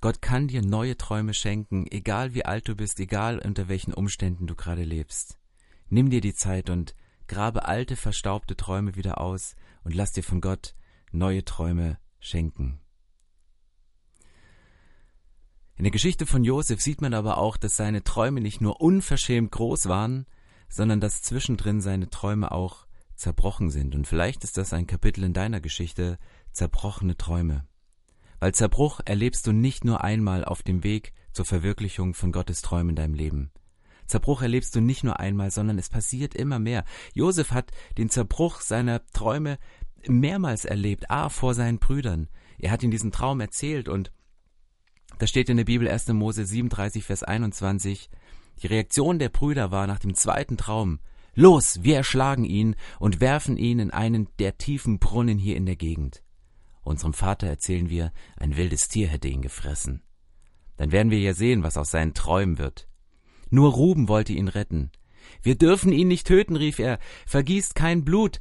Gott 0.00 0.22
kann 0.22 0.48
dir 0.48 0.62
neue 0.62 0.96
Träume 0.96 1.34
schenken, 1.34 1.86
egal 1.90 2.34
wie 2.34 2.44
alt 2.44 2.68
du 2.68 2.74
bist, 2.74 2.98
egal 3.00 3.38
unter 3.38 3.68
welchen 3.68 3.94
Umständen 3.94 4.46
du 4.46 4.54
gerade 4.54 4.84
lebst. 4.84 5.38
Nimm 5.88 6.10
dir 6.10 6.20
die 6.20 6.34
Zeit 6.34 6.70
und 6.70 6.94
grabe 7.28 7.66
alte, 7.66 7.96
verstaubte 7.96 8.56
Träume 8.56 8.96
wieder 8.96 9.20
aus 9.20 9.56
und 9.82 9.94
lass 9.94 10.12
dir 10.12 10.22
von 10.22 10.40
Gott 10.40 10.74
neue 11.12 11.44
Träume 11.44 11.98
schenken. 12.18 12.80
In 15.76 15.84
der 15.84 15.90
Geschichte 15.90 16.26
von 16.26 16.44
Josef 16.44 16.80
sieht 16.80 17.00
man 17.00 17.14
aber 17.14 17.38
auch, 17.38 17.56
dass 17.56 17.76
seine 17.76 18.04
Träume 18.04 18.40
nicht 18.40 18.60
nur 18.60 18.80
unverschämt 18.80 19.50
groß 19.50 19.86
waren, 19.86 20.26
sondern 20.68 21.00
dass 21.00 21.22
zwischendrin 21.22 21.80
seine 21.80 22.10
Träume 22.10 22.52
auch 22.52 22.86
zerbrochen 23.16 23.70
sind. 23.70 23.94
Und 23.94 24.06
vielleicht 24.06 24.44
ist 24.44 24.56
das 24.56 24.72
ein 24.72 24.86
Kapitel 24.86 25.24
in 25.24 25.32
deiner 25.32 25.60
Geschichte, 25.60 26.18
zerbrochene 26.52 27.16
Träume. 27.16 27.66
Weil 28.38 28.54
Zerbruch 28.54 29.00
erlebst 29.04 29.46
du 29.46 29.52
nicht 29.52 29.84
nur 29.84 30.02
einmal 30.04 30.44
auf 30.44 30.62
dem 30.62 30.84
Weg 30.84 31.12
zur 31.32 31.44
Verwirklichung 31.44 32.14
von 32.14 32.30
Gottes 32.30 32.62
Träumen 32.62 32.90
in 32.90 32.96
deinem 32.96 33.14
Leben. 33.14 33.50
Zerbruch 34.06 34.42
erlebst 34.42 34.74
du 34.76 34.80
nicht 34.80 35.04
nur 35.04 35.20
einmal, 35.20 35.50
sondern 35.50 35.78
es 35.78 35.88
passiert 35.88 36.34
immer 36.34 36.58
mehr. 36.58 36.84
Josef 37.12 37.50
hat 37.50 37.70
den 37.98 38.10
Zerbruch 38.10 38.60
seiner 38.60 39.04
Träume 39.06 39.58
mehrmals 40.06 40.64
erlebt, 40.64 41.10
a 41.10 41.28
vor 41.28 41.54
seinen 41.54 41.78
Brüdern. 41.78 42.28
Er 42.58 42.70
hat 42.70 42.82
in 42.82 42.90
diesem 42.90 43.12
Traum 43.12 43.40
erzählt 43.40 43.88
und 43.88 44.12
Da 45.18 45.26
steht 45.26 45.48
in 45.48 45.56
der 45.56 45.64
Bibel 45.64 45.88
1. 45.88 46.08
Mose 46.08 46.44
37, 46.44 47.04
Vers 47.04 47.22
21, 47.22 48.10
die 48.62 48.66
Reaktion 48.66 49.18
der 49.18 49.28
Brüder 49.28 49.70
war 49.70 49.86
nach 49.86 49.98
dem 49.98 50.14
zweiten 50.14 50.56
Traum, 50.56 51.00
Los, 51.36 51.82
wir 51.82 51.96
erschlagen 51.96 52.44
ihn 52.44 52.76
und 53.00 53.20
werfen 53.20 53.56
ihn 53.56 53.80
in 53.80 53.90
einen 53.90 54.28
der 54.38 54.56
tiefen 54.56 55.00
Brunnen 55.00 55.38
hier 55.38 55.56
in 55.56 55.66
der 55.66 55.74
Gegend. 55.74 56.22
Unserem 56.82 57.12
Vater 57.12 57.48
erzählen 57.48 57.90
wir, 57.90 58.12
ein 58.36 58.56
wildes 58.56 58.88
Tier 58.88 59.08
hätte 59.08 59.28
ihn 59.28 59.42
gefressen. 59.42 60.02
Dann 60.76 60.92
werden 60.92 61.10
wir 61.10 61.18
ja 61.18 61.34
sehen, 61.34 61.62
was 61.62 61.76
aus 61.76 61.90
seinen 61.90 62.14
Träumen 62.14 62.58
wird. 62.58 62.88
Nur 63.54 63.72
Ruben 63.74 64.08
wollte 64.08 64.32
ihn 64.32 64.48
retten. 64.48 64.90
Wir 65.40 65.54
dürfen 65.54 65.92
ihn 65.92 66.08
nicht 66.08 66.26
töten, 66.26 66.56
rief 66.56 66.80
er, 66.80 66.98
vergießt 67.24 67.76
kein 67.76 68.04
Blut, 68.04 68.40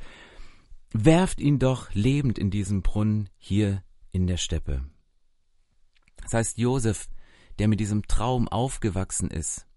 werft 0.91 1.39
ihn 1.39 1.59
doch 1.59 1.93
lebend 1.93 2.39
in 2.39 2.49
diesen 2.49 2.81
Brunnen 2.81 3.29
hier 3.37 3.83
in 4.11 4.25
der 4.25 4.37
Steppe. 4.37 4.83
Das 6.23 6.33
heißt, 6.33 6.57
Josef, 6.57 7.09
der 7.59 7.67
mit 7.67 7.79
diesem 7.79 8.07
Traum 8.07 8.47
aufgewachsen 8.47 9.29
ist, 9.29 9.67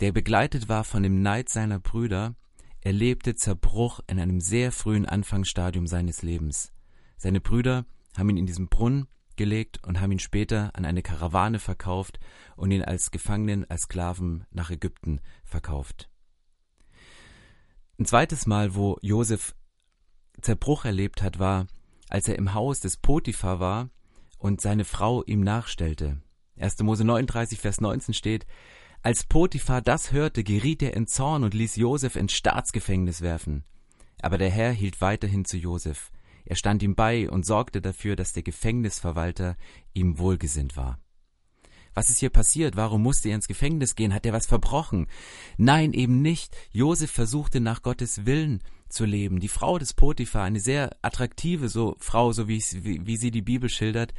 der 0.00 0.12
begleitet 0.12 0.68
war 0.68 0.84
von 0.84 1.02
dem 1.02 1.22
Neid 1.22 1.48
seiner 1.48 1.78
Brüder, 1.78 2.34
erlebte 2.82 3.34
Zerbruch 3.34 4.00
in 4.06 4.20
einem 4.20 4.42
sehr 4.42 4.72
frühen 4.72 5.06
Anfangsstadium 5.06 5.86
seines 5.86 6.20
Lebens. 6.20 6.70
Seine 7.16 7.40
Brüder 7.40 7.86
haben 8.14 8.28
ihn 8.28 8.36
in 8.36 8.46
diesem 8.46 8.68
Brunnen 8.68 9.06
gelegt 9.36 9.82
und 9.84 10.00
haben 10.00 10.12
ihn 10.12 10.18
später 10.18 10.70
an 10.74 10.84
eine 10.84 11.02
Karawane 11.02 11.58
verkauft 11.58 12.18
und 12.56 12.70
ihn 12.70 12.82
als 12.82 13.10
Gefangenen, 13.10 13.68
als 13.70 13.82
Sklaven 13.82 14.46
nach 14.50 14.70
Ägypten 14.70 15.20
verkauft. 15.44 16.08
Ein 17.98 18.06
zweites 18.06 18.46
Mal, 18.46 18.74
wo 18.74 18.98
Josef 19.00 19.54
Zerbruch 20.40 20.84
erlebt 20.84 21.22
hat, 21.22 21.38
war, 21.38 21.66
als 22.08 22.28
er 22.28 22.36
im 22.36 22.54
Haus 22.54 22.80
des 22.80 22.98
Potiphar 22.98 23.60
war 23.60 23.90
und 24.38 24.60
seine 24.60 24.84
Frau 24.84 25.24
ihm 25.24 25.40
nachstellte. 25.40 26.20
1. 26.58 26.78
Mose 26.80 27.04
39, 27.04 27.58
Vers 27.58 27.80
19 27.80 28.14
steht, 28.14 28.46
als 29.02 29.24
Potiphar 29.24 29.82
das 29.82 30.12
hörte, 30.12 30.42
geriet 30.42 30.82
er 30.82 30.94
in 30.94 31.06
Zorn 31.06 31.44
und 31.44 31.54
ließ 31.54 31.76
Josef 31.76 32.16
ins 32.16 32.32
Staatsgefängnis 32.32 33.20
werfen. 33.20 33.64
Aber 34.20 34.38
der 34.38 34.50
Herr 34.50 34.72
hielt 34.72 35.00
weiterhin 35.00 35.44
zu 35.44 35.56
Josef. 35.56 36.10
Er 36.46 36.56
stand 36.56 36.82
ihm 36.82 36.94
bei 36.94 37.28
und 37.28 37.44
sorgte 37.44 37.82
dafür, 37.82 38.16
dass 38.16 38.32
der 38.32 38.42
Gefängnisverwalter 38.42 39.56
ihm 39.92 40.18
wohlgesinnt 40.18 40.76
war. 40.76 40.98
Was 41.92 42.10
ist 42.10 42.18
hier 42.18 42.30
passiert? 42.30 42.76
Warum 42.76 43.02
musste 43.02 43.30
er 43.30 43.36
ins 43.36 43.48
Gefängnis 43.48 43.94
gehen? 43.94 44.12
Hat 44.12 44.26
er 44.26 44.32
was 44.32 44.46
verbrochen? 44.46 45.06
Nein, 45.56 45.92
eben 45.92 46.22
nicht. 46.22 46.54
Josef 46.70 47.10
versuchte 47.10 47.60
nach 47.60 47.82
Gottes 47.82 48.26
Willen 48.26 48.62
zu 48.88 49.04
leben. 49.04 49.40
Die 49.40 49.48
Frau 49.48 49.78
des 49.78 49.94
Potiphar, 49.94 50.44
eine 50.44 50.60
sehr 50.60 50.94
attraktive 51.02 51.68
so 51.68 51.96
Frau, 51.98 52.32
so 52.32 52.48
wie, 52.48 52.62
wie, 52.82 53.06
wie 53.06 53.16
sie 53.16 53.30
die 53.30 53.42
Bibel 53.42 53.68
schildert, 53.68 54.12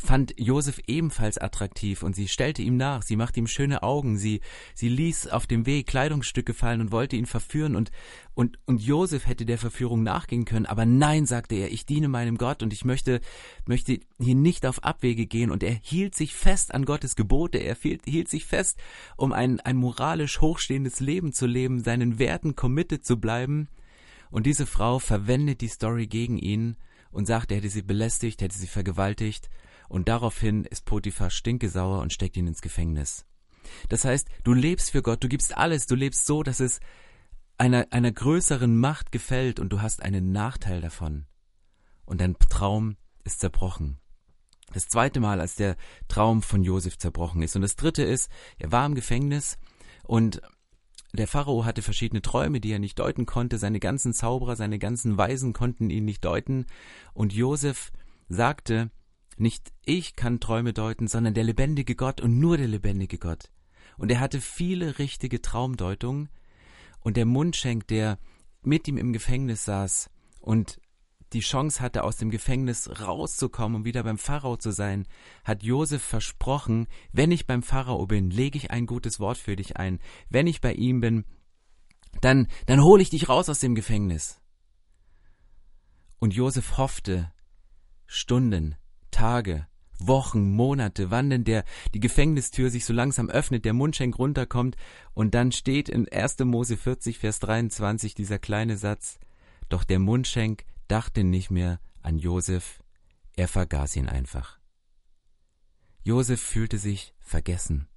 fand 0.00 0.34
Josef 0.36 0.80
ebenfalls 0.86 1.38
attraktiv 1.38 2.02
und 2.02 2.16
sie 2.16 2.28
stellte 2.28 2.62
ihm 2.62 2.76
nach, 2.76 3.02
sie 3.02 3.16
machte 3.16 3.38
ihm 3.38 3.46
schöne 3.46 3.82
Augen, 3.82 4.16
sie, 4.16 4.40
sie 4.74 4.88
ließ 4.88 5.28
auf 5.28 5.46
dem 5.46 5.66
Weg 5.66 5.86
Kleidungsstücke 5.86 6.54
fallen 6.54 6.80
und 6.80 6.92
wollte 6.92 7.16
ihn 7.16 7.26
verführen 7.26 7.76
und, 7.76 7.90
und, 8.34 8.58
und 8.64 8.80
Josef 8.80 9.26
hätte 9.26 9.44
der 9.44 9.58
Verführung 9.58 10.02
nachgehen 10.02 10.46
können, 10.46 10.66
aber 10.66 10.86
nein, 10.86 11.26
sagte 11.26 11.56
er, 11.56 11.70
ich 11.70 11.84
diene 11.84 12.08
meinem 12.08 12.38
Gott 12.38 12.62
und 12.62 12.72
ich 12.72 12.84
möchte, 12.84 13.20
möchte 13.66 14.00
hier 14.18 14.34
nicht 14.34 14.64
auf 14.64 14.82
Abwege 14.82 15.26
gehen. 15.26 15.50
Und 15.50 15.62
er 15.62 15.78
hielt 15.82 16.14
sich 16.14 16.34
fest 16.34 16.72
an 16.74 16.84
Gottes 16.84 17.16
Gebote, 17.16 17.58
er 17.58 17.74
hielt, 17.74 18.06
hielt 18.06 18.28
sich 18.28 18.46
fest, 18.46 18.78
um 19.16 19.32
ein, 19.32 19.60
ein 19.60 19.76
moralisch 19.76 20.40
hochstehendes 20.40 21.00
Leben 21.00 21.32
zu 21.32 21.46
leben, 21.46 21.82
seinen 21.82 22.18
Werten 22.18 22.56
committed 22.56 23.04
zu 23.04 23.20
bleiben. 23.20 23.68
Und 24.30 24.46
diese 24.46 24.64
Frau 24.66 24.98
verwendet 24.98 25.60
die 25.60 25.68
Story 25.68 26.06
gegen 26.06 26.38
ihn 26.38 26.76
und 27.10 27.26
sagt, 27.26 27.50
er 27.50 27.58
hätte 27.58 27.68
sie 27.68 27.82
belästigt, 27.82 28.40
hätte 28.40 28.56
sie 28.56 28.68
vergewaltigt 28.68 29.50
und 29.90 30.08
daraufhin 30.08 30.64
ist 30.64 30.84
Potiphar 30.84 31.30
stinkesauer 31.30 32.00
und 32.00 32.12
steckt 32.12 32.36
ihn 32.36 32.46
ins 32.46 32.62
Gefängnis. 32.62 33.26
Das 33.88 34.04
heißt, 34.04 34.28
du 34.44 34.54
lebst 34.54 34.92
für 34.92 35.02
Gott, 35.02 35.22
du 35.22 35.28
gibst 35.28 35.56
alles, 35.56 35.86
du 35.86 35.96
lebst 35.96 36.26
so, 36.26 36.44
dass 36.44 36.60
es 36.60 36.78
einer, 37.58 37.88
einer 37.90 38.12
größeren 38.12 38.78
Macht 38.78 39.10
gefällt 39.10 39.58
und 39.58 39.70
du 39.70 39.82
hast 39.82 40.00
einen 40.00 40.30
Nachteil 40.30 40.80
davon. 40.80 41.26
Und 42.04 42.20
dein 42.20 42.36
Traum 42.38 42.96
ist 43.24 43.40
zerbrochen. 43.40 43.98
Das 44.72 44.86
zweite 44.86 45.18
Mal, 45.18 45.40
als 45.40 45.56
der 45.56 45.76
Traum 46.06 46.42
von 46.42 46.62
Josef 46.62 46.96
zerbrochen 46.96 47.42
ist. 47.42 47.56
Und 47.56 47.62
das 47.62 47.74
dritte 47.74 48.04
ist, 48.04 48.30
er 48.58 48.70
war 48.70 48.86
im 48.86 48.94
Gefängnis 48.94 49.58
und 50.04 50.40
der 51.12 51.26
Pharao 51.26 51.64
hatte 51.64 51.82
verschiedene 51.82 52.22
Träume, 52.22 52.60
die 52.60 52.70
er 52.70 52.78
nicht 52.78 53.00
deuten 53.00 53.26
konnte. 53.26 53.58
Seine 53.58 53.80
ganzen 53.80 54.12
Zauberer, 54.12 54.54
seine 54.54 54.78
ganzen 54.78 55.18
Weisen 55.18 55.52
konnten 55.52 55.90
ihn 55.90 56.04
nicht 56.04 56.24
deuten. 56.24 56.66
Und 57.12 57.32
Josef 57.32 57.90
sagte, 58.28 58.92
nicht 59.40 59.72
ich 59.84 60.16
kann 60.16 60.40
Träume 60.40 60.72
deuten, 60.72 61.08
sondern 61.08 61.34
der 61.34 61.44
lebendige 61.44 61.94
Gott 61.94 62.20
und 62.20 62.38
nur 62.38 62.56
der 62.56 62.68
lebendige 62.68 63.18
Gott. 63.18 63.50
Und 63.96 64.10
er 64.10 64.20
hatte 64.20 64.40
viele 64.40 64.98
richtige 64.98 65.42
Traumdeutungen. 65.42 66.28
Und 67.00 67.16
der 67.16 67.26
Mundschenk, 67.26 67.86
der 67.86 68.18
mit 68.62 68.86
ihm 68.88 68.98
im 68.98 69.12
Gefängnis 69.12 69.64
saß 69.64 70.10
und 70.40 70.80
die 71.32 71.40
Chance 71.40 71.80
hatte, 71.80 72.04
aus 72.04 72.16
dem 72.16 72.30
Gefängnis 72.30 72.90
rauszukommen 73.00 73.76
und 73.76 73.84
wieder 73.84 74.02
beim 74.02 74.18
Pharao 74.18 74.56
zu 74.56 74.72
sein, 74.72 75.06
hat 75.44 75.62
Josef 75.62 76.02
versprochen, 76.02 76.88
wenn 77.12 77.30
ich 77.30 77.46
beim 77.46 77.62
Pharao 77.62 78.06
bin, 78.06 78.30
lege 78.30 78.58
ich 78.58 78.70
ein 78.70 78.86
gutes 78.86 79.20
Wort 79.20 79.38
für 79.38 79.56
dich 79.56 79.76
ein. 79.76 80.00
Wenn 80.28 80.46
ich 80.46 80.60
bei 80.60 80.72
ihm 80.72 81.00
bin, 81.00 81.24
dann, 82.20 82.48
dann 82.66 82.82
hole 82.82 83.02
ich 83.02 83.10
dich 83.10 83.28
raus 83.28 83.48
aus 83.48 83.60
dem 83.60 83.74
Gefängnis. 83.74 84.40
Und 86.18 86.34
Josef 86.34 86.76
hoffte 86.76 87.32
Stunden, 88.06 88.76
Tage, 89.20 89.66
Wochen, 89.98 90.50
Monate, 90.50 91.10
wann 91.10 91.28
denn 91.28 91.44
der, 91.44 91.66
die 91.92 92.00
Gefängnistür 92.00 92.70
sich 92.70 92.86
so 92.86 92.94
langsam 92.94 93.28
öffnet, 93.28 93.66
der 93.66 93.74
Mundschenk 93.74 94.18
runterkommt 94.18 94.78
und 95.12 95.34
dann 95.34 95.52
steht 95.52 95.90
in 95.90 96.10
1. 96.10 96.38
Mose 96.38 96.78
40, 96.78 97.18
Vers 97.18 97.38
23 97.40 98.14
dieser 98.14 98.38
kleine 98.38 98.78
Satz, 98.78 99.18
doch 99.68 99.84
der 99.84 99.98
Mundschenk 99.98 100.64
dachte 100.88 101.22
nicht 101.22 101.50
mehr 101.50 101.80
an 102.00 102.18
Josef, 102.18 102.82
er 103.36 103.46
vergaß 103.46 103.96
ihn 103.96 104.08
einfach. 104.08 104.58
Josef 106.02 106.40
fühlte 106.40 106.78
sich 106.78 107.12
vergessen. 107.20 107.89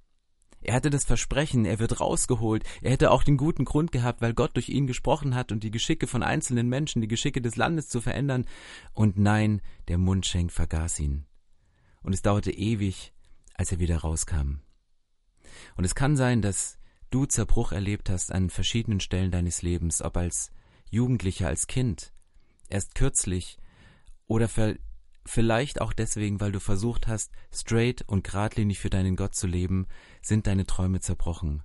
Er 0.64 0.74
hatte 0.74 0.88
das 0.88 1.04
Versprechen, 1.04 1.66
er 1.66 1.78
wird 1.78 2.00
rausgeholt, 2.00 2.64
er 2.80 2.90
hätte 2.90 3.10
auch 3.10 3.22
den 3.22 3.36
guten 3.36 3.66
Grund 3.66 3.92
gehabt, 3.92 4.22
weil 4.22 4.32
Gott 4.32 4.56
durch 4.56 4.70
ihn 4.70 4.86
gesprochen 4.86 5.34
hat 5.34 5.52
und 5.52 5.62
die 5.62 5.70
Geschicke 5.70 6.06
von 6.06 6.22
einzelnen 6.22 6.70
Menschen, 6.70 7.02
die 7.02 7.08
Geschicke 7.08 7.42
des 7.42 7.56
Landes 7.56 7.90
zu 7.90 8.00
verändern, 8.00 8.46
und 8.94 9.18
nein, 9.18 9.60
der 9.88 9.98
Mundschenk 9.98 10.50
vergaß 10.50 11.00
ihn. 11.00 11.26
Und 12.02 12.14
es 12.14 12.22
dauerte 12.22 12.50
ewig, 12.50 13.12
als 13.52 13.72
er 13.72 13.78
wieder 13.78 13.98
rauskam. 13.98 14.60
Und 15.76 15.84
es 15.84 15.94
kann 15.94 16.16
sein, 16.16 16.40
dass 16.40 16.78
du 17.10 17.26
Zerbruch 17.26 17.72
erlebt 17.72 18.08
hast 18.08 18.32
an 18.32 18.48
verschiedenen 18.48 19.00
Stellen 19.00 19.30
deines 19.30 19.60
Lebens, 19.60 20.00
ob 20.00 20.16
als 20.16 20.50
Jugendlicher, 20.90 21.46
als 21.46 21.66
Kind, 21.66 22.14
erst 22.70 22.94
kürzlich 22.94 23.58
oder 24.26 24.48
Vielleicht 25.26 25.80
auch 25.80 25.92
deswegen, 25.92 26.40
weil 26.40 26.52
du 26.52 26.60
versucht 26.60 27.08
hast, 27.08 27.32
straight 27.52 28.02
und 28.02 28.24
geradlinig 28.24 28.78
für 28.78 28.90
deinen 28.90 29.16
Gott 29.16 29.34
zu 29.34 29.46
leben, 29.46 29.86
sind 30.20 30.46
deine 30.46 30.66
Träume 30.66 31.00
zerbrochen. 31.00 31.62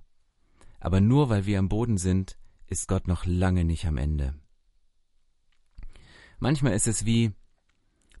Aber 0.78 1.00
nur 1.00 1.28
weil 1.28 1.44
wir 1.44 1.58
am 1.58 1.68
Boden 1.68 1.98
sind, 1.98 2.38
ist 2.66 2.88
Gott 2.88 3.06
noch 3.06 3.26
lange 3.26 3.64
nicht 3.64 3.86
am 3.86 3.98
Ende. 3.98 4.34
Manchmal 6.38 6.72
ist 6.72 6.86
es 6.86 7.04
wie 7.04 7.32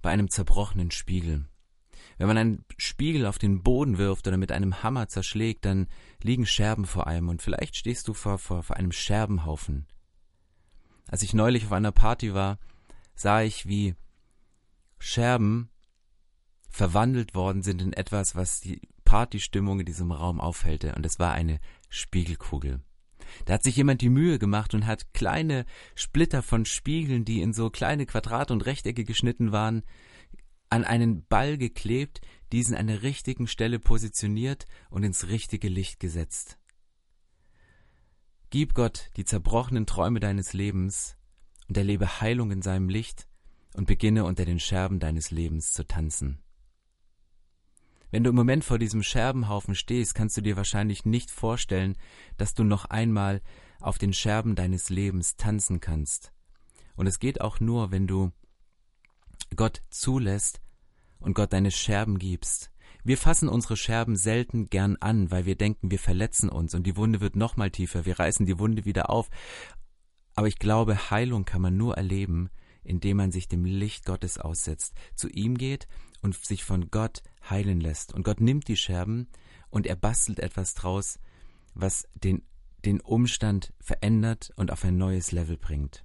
bei 0.02 0.10
einem 0.10 0.28
zerbrochenen 0.28 0.90
Spiegel. 0.90 1.46
Wenn 2.18 2.26
man 2.26 2.36
einen 2.36 2.64
Spiegel 2.76 3.24
auf 3.24 3.38
den 3.38 3.62
Boden 3.62 3.96
wirft 3.96 4.28
oder 4.28 4.36
mit 4.36 4.52
einem 4.52 4.82
Hammer 4.82 5.08
zerschlägt, 5.08 5.64
dann 5.64 5.88
liegen 6.22 6.44
Scherben 6.44 6.84
vor 6.84 7.06
einem 7.06 7.30
und 7.30 7.40
vielleicht 7.40 7.76
stehst 7.76 8.08
du 8.08 8.12
vor, 8.12 8.38
vor, 8.38 8.62
vor 8.62 8.76
einem 8.76 8.92
Scherbenhaufen. 8.92 9.86
Als 11.08 11.22
ich 11.22 11.32
neulich 11.32 11.64
auf 11.64 11.72
einer 11.72 11.92
Party 11.92 12.34
war, 12.34 12.58
sah 13.14 13.40
ich, 13.40 13.66
wie 13.66 13.94
Scherben 15.00 15.70
verwandelt 16.68 17.34
worden 17.34 17.62
sind 17.62 17.82
in 17.82 17.92
etwas, 17.92 18.36
was 18.36 18.60
die 18.60 18.80
Partystimmung 19.04 19.80
in 19.80 19.86
diesem 19.86 20.12
Raum 20.12 20.40
aufhellte, 20.40 20.94
und 20.94 21.04
es 21.04 21.18
war 21.18 21.32
eine 21.32 21.58
Spiegelkugel. 21.88 22.80
Da 23.44 23.54
hat 23.54 23.64
sich 23.64 23.76
jemand 23.76 24.02
die 24.02 24.10
Mühe 24.10 24.38
gemacht 24.38 24.74
und 24.74 24.86
hat 24.86 25.12
kleine 25.14 25.64
Splitter 25.94 26.42
von 26.42 26.64
Spiegeln, 26.64 27.24
die 27.24 27.40
in 27.40 27.52
so 27.52 27.70
kleine 27.70 28.06
Quadrate 28.06 28.52
und 28.52 28.66
Rechtecke 28.66 29.04
geschnitten 29.04 29.52
waren, 29.52 29.82
an 30.68 30.84
einen 30.84 31.26
Ball 31.26 31.58
geklebt, 31.58 32.20
diesen 32.52 32.76
an 32.76 32.86
der 32.86 33.02
richtigen 33.02 33.46
Stelle 33.46 33.78
positioniert 33.78 34.66
und 34.90 35.02
ins 35.02 35.28
richtige 35.28 35.68
Licht 35.68 35.98
gesetzt. 35.98 36.58
Gib 38.50 38.74
Gott 38.74 39.10
die 39.16 39.24
zerbrochenen 39.24 39.86
Träume 39.86 40.20
deines 40.20 40.52
Lebens 40.52 41.16
und 41.68 41.76
erlebe 41.76 42.20
Heilung 42.20 42.50
in 42.50 42.62
seinem 42.62 42.88
Licht 42.88 43.29
und 43.74 43.86
beginne 43.86 44.24
unter 44.24 44.44
den 44.44 44.58
Scherben 44.58 44.98
deines 44.98 45.30
Lebens 45.30 45.72
zu 45.72 45.86
tanzen. 45.86 46.40
Wenn 48.10 48.24
du 48.24 48.30
im 48.30 48.36
Moment 48.36 48.64
vor 48.64 48.78
diesem 48.78 49.02
Scherbenhaufen 49.02 49.74
stehst, 49.74 50.14
kannst 50.14 50.36
du 50.36 50.40
dir 50.40 50.56
wahrscheinlich 50.56 51.04
nicht 51.04 51.30
vorstellen, 51.30 51.96
dass 52.36 52.54
du 52.54 52.64
noch 52.64 52.86
einmal 52.86 53.40
auf 53.80 53.98
den 53.98 54.12
Scherben 54.12 54.56
deines 54.56 54.90
Lebens 54.90 55.36
tanzen 55.36 55.80
kannst. 55.80 56.32
Und 56.96 57.06
es 57.06 57.20
geht 57.20 57.40
auch 57.40 57.60
nur, 57.60 57.92
wenn 57.92 58.06
du 58.06 58.32
Gott 59.54 59.82
zulässt 59.90 60.60
und 61.20 61.34
Gott 61.34 61.52
deine 61.52 61.70
Scherben 61.70 62.18
gibst, 62.18 62.70
Wir 63.02 63.16
fassen 63.16 63.48
unsere 63.48 63.76
Scherben 63.76 64.16
selten 64.16 64.68
gern 64.68 64.96
an, 65.00 65.30
weil 65.30 65.46
wir 65.46 65.56
denken, 65.56 65.90
wir 65.90 65.98
verletzen 65.98 66.48
uns 66.48 66.74
und 66.74 66.86
die 66.86 66.96
Wunde 66.96 67.20
wird 67.20 67.36
noch 67.36 67.56
mal 67.56 67.70
tiefer, 67.70 68.04
wir 68.04 68.18
reißen 68.18 68.46
die 68.46 68.58
Wunde 68.58 68.84
wieder 68.84 69.10
auf. 69.10 69.30
Aber 70.34 70.48
ich 70.48 70.58
glaube, 70.58 71.10
Heilung 71.10 71.44
kann 71.44 71.62
man 71.62 71.76
nur 71.76 71.96
erleben, 71.96 72.50
indem 72.82 73.18
man 73.18 73.32
sich 73.32 73.48
dem 73.48 73.64
Licht 73.64 74.04
Gottes 74.04 74.38
aussetzt, 74.38 74.94
zu 75.14 75.28
ihm 75.28 75.56
geht 75.56 75.88
und 76.22 76.34
sich 76.34 76.64
von 76.64 76.90
Gott 76.90 77.22
heilen 77.48 77.80
lässt. 77.80 78.12
Und 78.12 78.22
Gott 78.22 78.40
nimmt 78.40 78.68
die 78.68 78.76
Scherben 78.76 79.28
und 79.70 79.86
er 79.86 79.96
bastelt 79.96 80.40
etwas 80.40 80.74
draus, 80.74 81.18
was 81.74 82.08
den, 82.14 82.42
den 82.84 83.00
Umstand 83.00 83.72
verändert 83.80 84.52
und 84.56 84.70
auf 84.70 84.84
ein 84.84 84.96
neues 84.96 85.32
Level 85.32 85.56
bringt. 85.56 86.04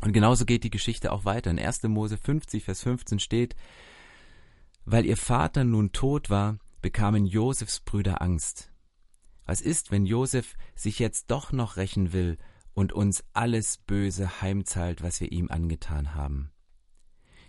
Und 0.00 0.12
genauso 0.12 0.44
geht 0.44 0.64
die 0.64 0.70
Geschichte 0.70 1.12
auch 1.12 1.24
weiter. 1.24 1.50
In 1.50 1.58
1. 1.58 1.84
Mose 1.84 2.16
50, 2.18 2.64
Vers 2.64 2.82
15 2.82 3.20
steht, 3.20 3.54
weil 4.84 5.06
ihr 5.06 5.16
Vater 5.16 5.64
nun 5.64 5.92
tot 5.92 6.30
war, 6.30 6.58
bekamen 6.82 7.26
Josefs 7.26 7.80
Brüder 7.80 8.20
Angst. 8.20 8.70
Was 9.46 9.60
ist, 9.60 9.90
wenn 9.90 10.06
Josef 10.06 10.54
sich 10.74 10.98
jetzt 10.98 11.30
doch 11.30 11.52
noch 11.52 11.76
rächen 11.76 12.12
will 12.12 12.38
und 12.74 12.92
uns 12.92 13.24
alles 13.32 13.78
Böse 13.78 14.42
heimzahlt, 14.42 15.02
was 15.02 15.20
wir 15.20 15.32
ihm 15.32 15.50
angetan 15.50 16.14
haben? 16.14 16.50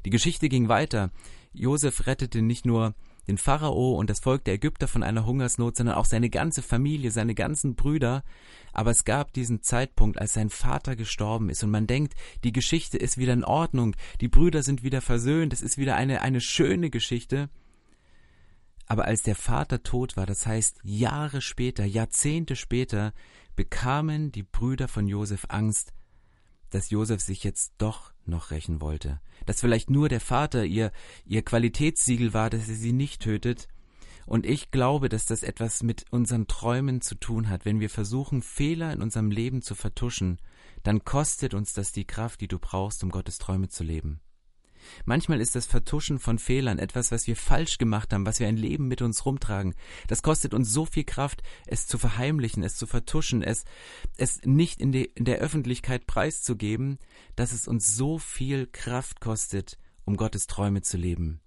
Die 0.06 0.12
Geschichte 0.12 0.50
ging 0.50 0.70
weiter. 0.70 1.12
Josef 1.52 2.06
rettete 2.06 2.42
nicht 2.42 2.66
nur 2.66 2.94
den 3.28 3.38
Pharao 3.38 3.96
und 3.96 4.10
das 4.10 4.20
Volk 4.20 4.44
der 4.44 4.54
Ägypter 4.54 4.88
von 4.88 5.02
einer 5.02 5.26
Hungersnot, 5.26 5.78
sondern 5.78 5.96
auch 5.96 6.06
seine 6.06 6.30
ganze 6.30 6.62
Familie, 6.62 7.10
seine 7.10 7.34
ganzen 7.34 7.76
Brüder. 7.76 8.24
Aber 8.72 8.92
es 8.92 9.04
gab 9.04 9.34
diesen 9.34 9.64
Zeitpunkt, 9.64 10.20
als 10.20 10.34
sein 10.34 10.50
Vater 10.50 10.96
gestorben 10.96 11.50
ist 11.50 11.64
und 11.64 11.72
man 11.72 11.88
denkt, 11.88 12.14
die 12.44 12.52
Geschichte 12.52 12.98
ist 12.98 13.18
wieder 13.18 13.34
in 13.34 13.44
Ordnung, 13.44 13.96
die 14.22 14.28
Brüder 14.28 14.62
sind 14.62 14.84
wieder 14.84 15.02
versöhnt, 15.02 15.54
es 15.54 15.62
ist 15.62 15.78
wieder 15.78 15.96
eine, 15.96 16.22
eine 16.22 16.42
schöne 16.42 16.90
Geschichte. 16.90 17.50
Aber 18.88 19.06
als 19.06 19.24
der 19.24 19.36
Vater 19.36 19.82
tot 19.82 20.16
war, 20.16 20.28
das 20.28 20.46
heißt 20.46 20.82
Jahre 20.84 21.42
später, 21.42 21.86
Jahrzehnte 21.86 22.56
später, 22.56 23.14
bekamen 23.56 24.32
die 24.32 24.44
Brüder 24.44 24.88
von 24.88 25.08
Josef 25.08 25.46
Angst, 25.50 25.94
dass 26.70 26.90
Josef 26.90 27.22
sich 27.22 27.44
jetzt 27.44 27.74
doch 27.78 28.14
noch 28.26 28.52
rächen 28.52 28.82
wollte, 28.82 29.22
dass 29.46 29.62
vielleicht 29.62 29.90
nur 29.90 30.10
der 30.10 30.22
Vater 30.22 30.66
ihr 30.66 30.92
ihr 31.26 31.44
Qualitätssiegel 31.44 32.34
war, 32.34 32.50
dass 32.50 32.68
er 32.68 32.76
sie 32.76 32.94
nicht 32.94 33.22
tötet, 33.22 33.68
und 34.26 34.46
ich 34.46 34.72
glaube, 34.72 35.08
dass 35.08 35.26
das 35.26 35.44
etwas 35.44 35.84
mit 35.84 36.06
unseren 36.12 36.48
Träumen 36.48 37.02
zu 37.02 37.16
tun 37.16 37.50
hat. 37.50 37.64
Wenn 37.64 37.80
wir 37.80 37.90
versuchen, 37.90 38.42
Fehler 38.42 38.92
in 38.92 39.02
unserem 39.02 39.30
Leben 39.30 39.62
zu 39.62 39.76
vertuschen, 39.76 40.40
dann 40.84 41.04
kostet 41.04 41.54
uns 41.54 41.74
das 41.74 41.92
die 41.92 42.06
Kraft, 42.06 42.42
die 42.42 42.48
du 42.48 42.58
brauchst, 42.58 43.04
um 43.04 43.12
Gottes 43.12 43.38
Träume 43.38 43.70
zu 43.70 43.84
leben. 43.84 44.20
Manchmal 45.06 45.42
ist 45.42 45.56
das 45.56 45.66
Vertuschen 45.66 46.20
von 46.20 46.40
Fehlern 46.40 46.80
etwas, 46.80 47.12
was 47.12 47.28
wir 47.28 47.36
falsch 47.36 47.78
gemacht 47.78 48.14
haben, 48.14 48.26
was 48.26 48.40
wir 48.40 48.48
ein 48.48 48.58
Leben 48.58 48.88
mit 48.88 49.02
uns 49.02 49.26
rumtragen. 49.26 49.76
Das 50.08 50.22
kostet 50.22 50.54
uns 50.54 50.72
so 50.72 50.86
viel 50.86 51.04
Kraft, 51.04 51.44
es 51.68 51.88
zu 51.88 51.98
verheimlichen, 51.98 52.64
es 52.64 52.76
zu 52.76 52.88
vertuschen, 52.88 53.42
es, 53.42 53.66
es 54.18 54.42
nicht 54.44 54.82
in, 54.82 54.92
die, 54.92 55.06
in 55.06 55.26
der 55.26 55.40
Öffentlichkeit 55.40 56.08
preiszugeben, 56.08 57.00
dass 57.36 57.52
es 57.52 57.68
uns 57.68 57.96
so 57.96 58.18
viel 58.18 58.68
Kraft 58.68 59.22
kostet, 59.22 59.78
um 60.06 60.18
Gottes 60.18 60.48
Träume 60.48 60.82
zu 60.82 60.98
leben. 60.98 61.42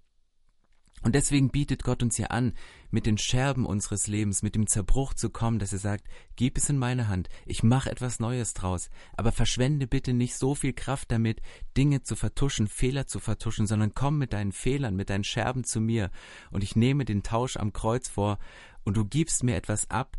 Und 1.01 1.15
deswegen 1.15 1.49
bietet 1.49 1.83
Gott 1.83 2.03
uns 2.03 2.17
ja 2.17 2.27
an, 2.27 2.53
mit 2.91 3.05
den 3.05 3.17
Scherben 3.17 3.65
unseres 3.65 4.07
Lebens, 4.07 4.41
mit 4.41 4.55
dem 4.55 4.67
Zerbruch 4.67 5.13
zu 5.13 5.29
kommen, 5.29 5.59
dass 5.59 5.71
er 5.71 5.79
sagt, 5.79 6.05
gib 6.35 6.57
es 6.57 6.69
in 6.69 6.77
meine 6.77 7.07
Hand, 7.07 7.29
ich 7.45 7.63
mache 7.63 7.89
etwas 7.89 8.19
Neues 8.19 8.53
draus, 8.53 8.89
aber 9.15 9.31
verschwende 9.31 9.87
bitte 9.87 10.13
nicht 10.13 10.35
so 10.35 10.55
viel 10.55 10.73
Kraft 10.73 11.11
damit, 11.11 11.41
Dinge 11.77 12.01
zu 12.01 12.15
vertuschen, 12.15 12.67
Fehler 12.67 13.07
zu 13.07 13.19
vertuschen, 13.19 13.67
sondern 13.67 13.93
komm 13.93 14.17
mit 14.17 14.33
deinen 14.33 14.51
Fehlern, 14.51 14.95
mit 14.95 15.09
deinen 15.09 15.23
Scherben 15.23 15.63
zu 15.63 15.79
mir, 15.79 16.11
und 16.51 16.63
ich 16.63 16.75
nehme 16.75 17.05
den 17.05 17.23
Tausch 17.23 17.57
am 17.57 17.73
Kreuz 17.73 18.09
vor, 18.09 18.39
und 18.83 18.97
du 18.97 19.05
gibst 19.05 19.43
mir 19.43 19.55
etwas 19.55 19.89
ab, 19.89 20.17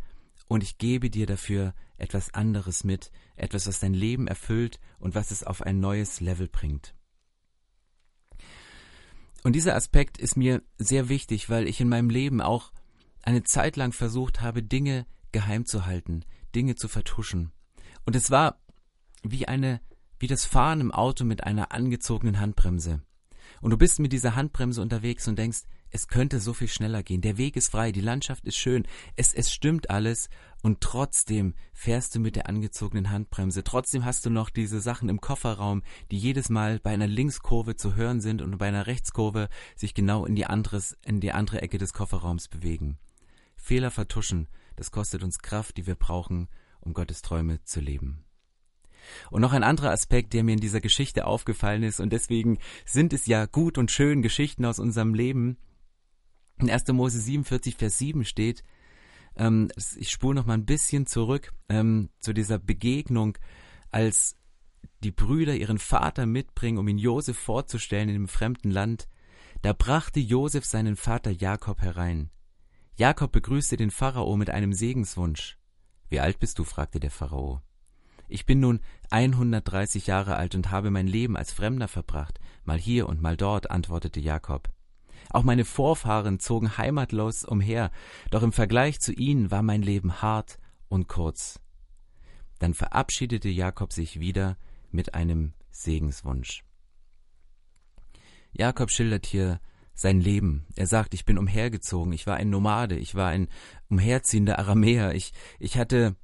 und 0.48 0.62
ich 0.62 0.78
gebe 0.78 1.10
dir 1.10 1.26
dafür 1.26 1.74
etwas 1.96 2.34
anderes 2.34 2.84
mit, 2.84 3.12
etwas, 3.36 3.66
was 3.66 3.80
dein 3.80 3.94
Leben 3.94 4.26
erfüllt 4.26 4.80
und 4.98 5.14
was 5.14 5.30
es 5.30 5.44
auf 5.44 5.62
ein 5.62 5.80
neues 5.80 6.20
Level 6.20 6.48
bringt. 6.48 6.94
Und 9.42 9.54
dieser 9.54 9.74
Aspekt 9.74 10.18
ist 10.18 10.36
mir 10.36 10.62
sehr 10.78 11.08
wichtig, 11.08 11.48
weil 11.48 11.66
ich 11.66 11.80
in 11.80 11.88
meinem 11.88 12.10
Leben 12.10 12.40
auch 12.40 12.72
eine 13.22 13.42
Zeit 13.42 13.76
lang 13.76 13.92
versucht 13.92 14.40
habe, 14.40 14.62
Dinge 14.62 15.06
geheim 15.32 15.66
zu 15.66 15.86
halten, 15.86 16.24
Dinge 16.54 16.74
zu 16.74 16.88
vertuschen. 16.88 17.52
Und 18.04 18.16
es 18.16 18.30
war 18.30 18.60
wie 19.22 19.48
eine, 19.48 19.80
wie 20.18 20.26
das 20.26 20.44
Fahren 20.44 20.80
im 20.80 20.92
Auto 20.92 21.24
mit 21.24 21.44
einer 21.44 21.72
angezogenen 21.72 22.40
Handbremse. 22.40 23.02
Und 23.60 23.70
du 23.70 23.78
bist 23.78 23.98
mit 23.98 24.12
dieser 24.12 24.36
Handbremse 24.36 24.80
unterwegs 24.80 25.28
und 25.28 25.38
denkst, 25.38 25.60
es 25.90 26.08
könnte 26.08 26.40
so 26.40 26.52
viel 26.52 26.68
schneller 26.68 27.02
gehen. 27.02 27.20
Der 27.20 27.38
Weg 27.38 27.56
ist 27.56 27.70
frei, 27.70 27.92
die 27.92 28.00
Landschaft 28.00 28.44
ist 28.44 28.56
schön, 28.56 28.86
es, 29.16 29.34
es 29.34 29.52
stimmt 29.52 29.90
alles 29.90 30.28
und 30.62 30.80
trotzdem 30.80 31.54
fährst 31.72 32.14
du 32.14 32.20
mit 32.20 32.36
der 32.36 32.48
angezogenen 32.48 33.10
Handbremse. 33.10 33.64
Trotzdem 33.64 34.04
hast 34.04 34.26
du 34.26 34.30
noch 34.30 34.50
diese 34.50 34.80
Sachen 34.80 35.08
im 35.08 35.20
Kofferraum, 35.20 35.82
die 36.10 36.18
jedes 36.18 36.48
Mal 36.50 36.78
bei 36.78 36.90
einer 36.90 37.06
Linkskurve 37.06 37.76
zu 37.76 37.94
hören 37.94 38.20
sind 38.20 38.42
und 38.42 38.58
bei 38.58 38.68
einer 38.68 38.86
Rechtskurve 38.86 39.48
sich 39.76 39.94
genau 39.94 40.26
in 40.26 40.34
die, 40.34 40.46
anderes, 40.46 40.96
in 41.04 41.20
die 41.20 41.32
andere 41.32 41.62
Ecke 41.62 41.78
des 41.78 41.92
Kofferraums 41.92 42.48
bewegen. 42.48 42.98
Fehler 43.56 43.90
vertuschen, 43.90 44.48
das 44.76 44.90
kostet 44.90 45.22
uns 45.22 45.38
Kraft, 45.38 45.76
die 45.76 45.86
wir 45.86 45.94
brauchen, 45.94 46.48
um 46.80 46.94
Gottes 46.94 47.22
Träume 47.22 47.62
zu 47.64 47.80
leben. 47.80 48.24
Und 49.30 49.40
noch 49.40 49.52
ein 49.52 49.64
anderer 49.64 49.90
Aspekt, 49.90 50.32
der 50.34 50.44
mir 50.44 50.52
in 50.52 50.60
dieser 50.60 50.80
Geschichte 50.80 51.26
aufgefallen 51.26 51.82
ist, 51.82 52.00
und 52.00 52.12
deswegen 52.12 52.58
sind 52.84 53.12
es 53.12 53.26
ja 53.26 53.46
gut 53.46 53.78
und 53.78 53.90
schön 53.90 54.22
Geschichten 54.22 54.64
aus 54.64 54.78
unserem 54.78 55.14
Leben, 55.14 55.56
in 56.62 56.70
1. 56.70 56.88
Mose 56.88 57.20
47, 57.20 57.76
Vers 57.76 57.98
7 57.98 58.24
steht, 58.24 58.62
ähm, 59.36 59.68
ich 59.96 60.10
spule 60.10 60.34
noch 60.34 60.46
mal 60.46 60.54
ein 60.54 60.66
bisschen 60.66 61.06
zurück 61.06 61.52
ähm, 61.68 62.10
zu 62.20 62.32
dieser 62.32 62.58
Begegnung, 62.58 63.38
als 63.90 64.34
die 65.02 65.12
Brüder 65.12 65.54
ihren 65.54 65.78
Vater 65.78 66.26
mitbringen, 66.26 66.78
um 66.78 66.88
ihn 66.88 66.98
Josef 66.98 67.38
vorzustellen 67.38 68.08
in 68.08 68.14
dem 68.14 68.28
fremden 68.28 68.70
Land. 68.70 69.08
Da 69.62 69.72
brachte 69.72 70.20
Josef 70.20 70.64
seinen 70.64 70.96
Vater 70.96 71.30
Jakob 71.30 71.80
herein. 71.80 72.30
Jakob 72.96 73.32
begrüßte 73.32 73.76
den 73.76 73.90
Pharao 73.90 74.36
mit 74.36 74.50
einem 74.50 74.72
Segenswunsch. 74.72 75.58
Wie 76.08 76.20
alt 76.20 76.38
bist 76.38 76.58
du? 76.58 76.64
fragte 76.64 77.00
der 77.00 77.10
Pharao. 77.10 77.62
Ich 78.28 78.46
bin 78.46 78.60
nun 78.60 78.80
130 79.10 80.06
Jahre 80.06 80.36
alt 80.36 80.54
und 80.54 80.70
habe 80.70 80.90
mein 80.90 81.06
Leben 81.06 81.36
als 81.36 81.52
Fremder 81.52 81.88
verbracht, 81.88 82.38
mal 82.64 82.78
hier 82.78 83.08
und 83.08 83.20
mal 83.20 83.36
dort, 83.36 83.70
antwortete 83.70 84.20
Jakob. 84.20 84.70
Auch 85.30 85.44
meine 85.44 85.64
Vorfahren 85.64 86.40
zogen 86.40 86.76
heimatlos 86.76 87.44
umher, 87.44 87.90
doch 88.30 88.42
im 88.42 88.52
Vergleich 88.52 89.00
zu 89.00 89.12
ihnen 89.12 89.50
war 89.50 89.62
mein 89.62 89.82
Leben 89.82 90.22
hart 90.22 90.58
und 90.88 91.06
kurz. 91.06 91.60
Dann 92.58 92.74
verabschiedete 92.74 93.48
Jakob 93.48 93.92
sich 93.92 94.18
wieder 94.18 94.56
mit 94.90 95.14
einem 95.14 95.54
Segenswunsch. 95.70 96.64
Jakob 98.52 98.90
schildert 98.90 99.24
hier 99.24 99.60
sein 99.94 100.20
Leben. 100.20 100.66
Er 100.74 100.86
sagt, 100.86 101.14
ich 101.14 101.24
bin 101.24 101.38
umhergezogen, 101.38 102.12
ich 102.12 102.26
war 102.26 102.36
ein 102.36 102.50
Nomade, 102.50 102.96
ich 102.96 103.14
war 103.14 103.28
ein 103.28 103.48
umherziehender 103.88 104.58
Aramäer, 104.58 105.14
ich, 105.14 105.32
ich 105.60 105.78
hatte 105.78 106.16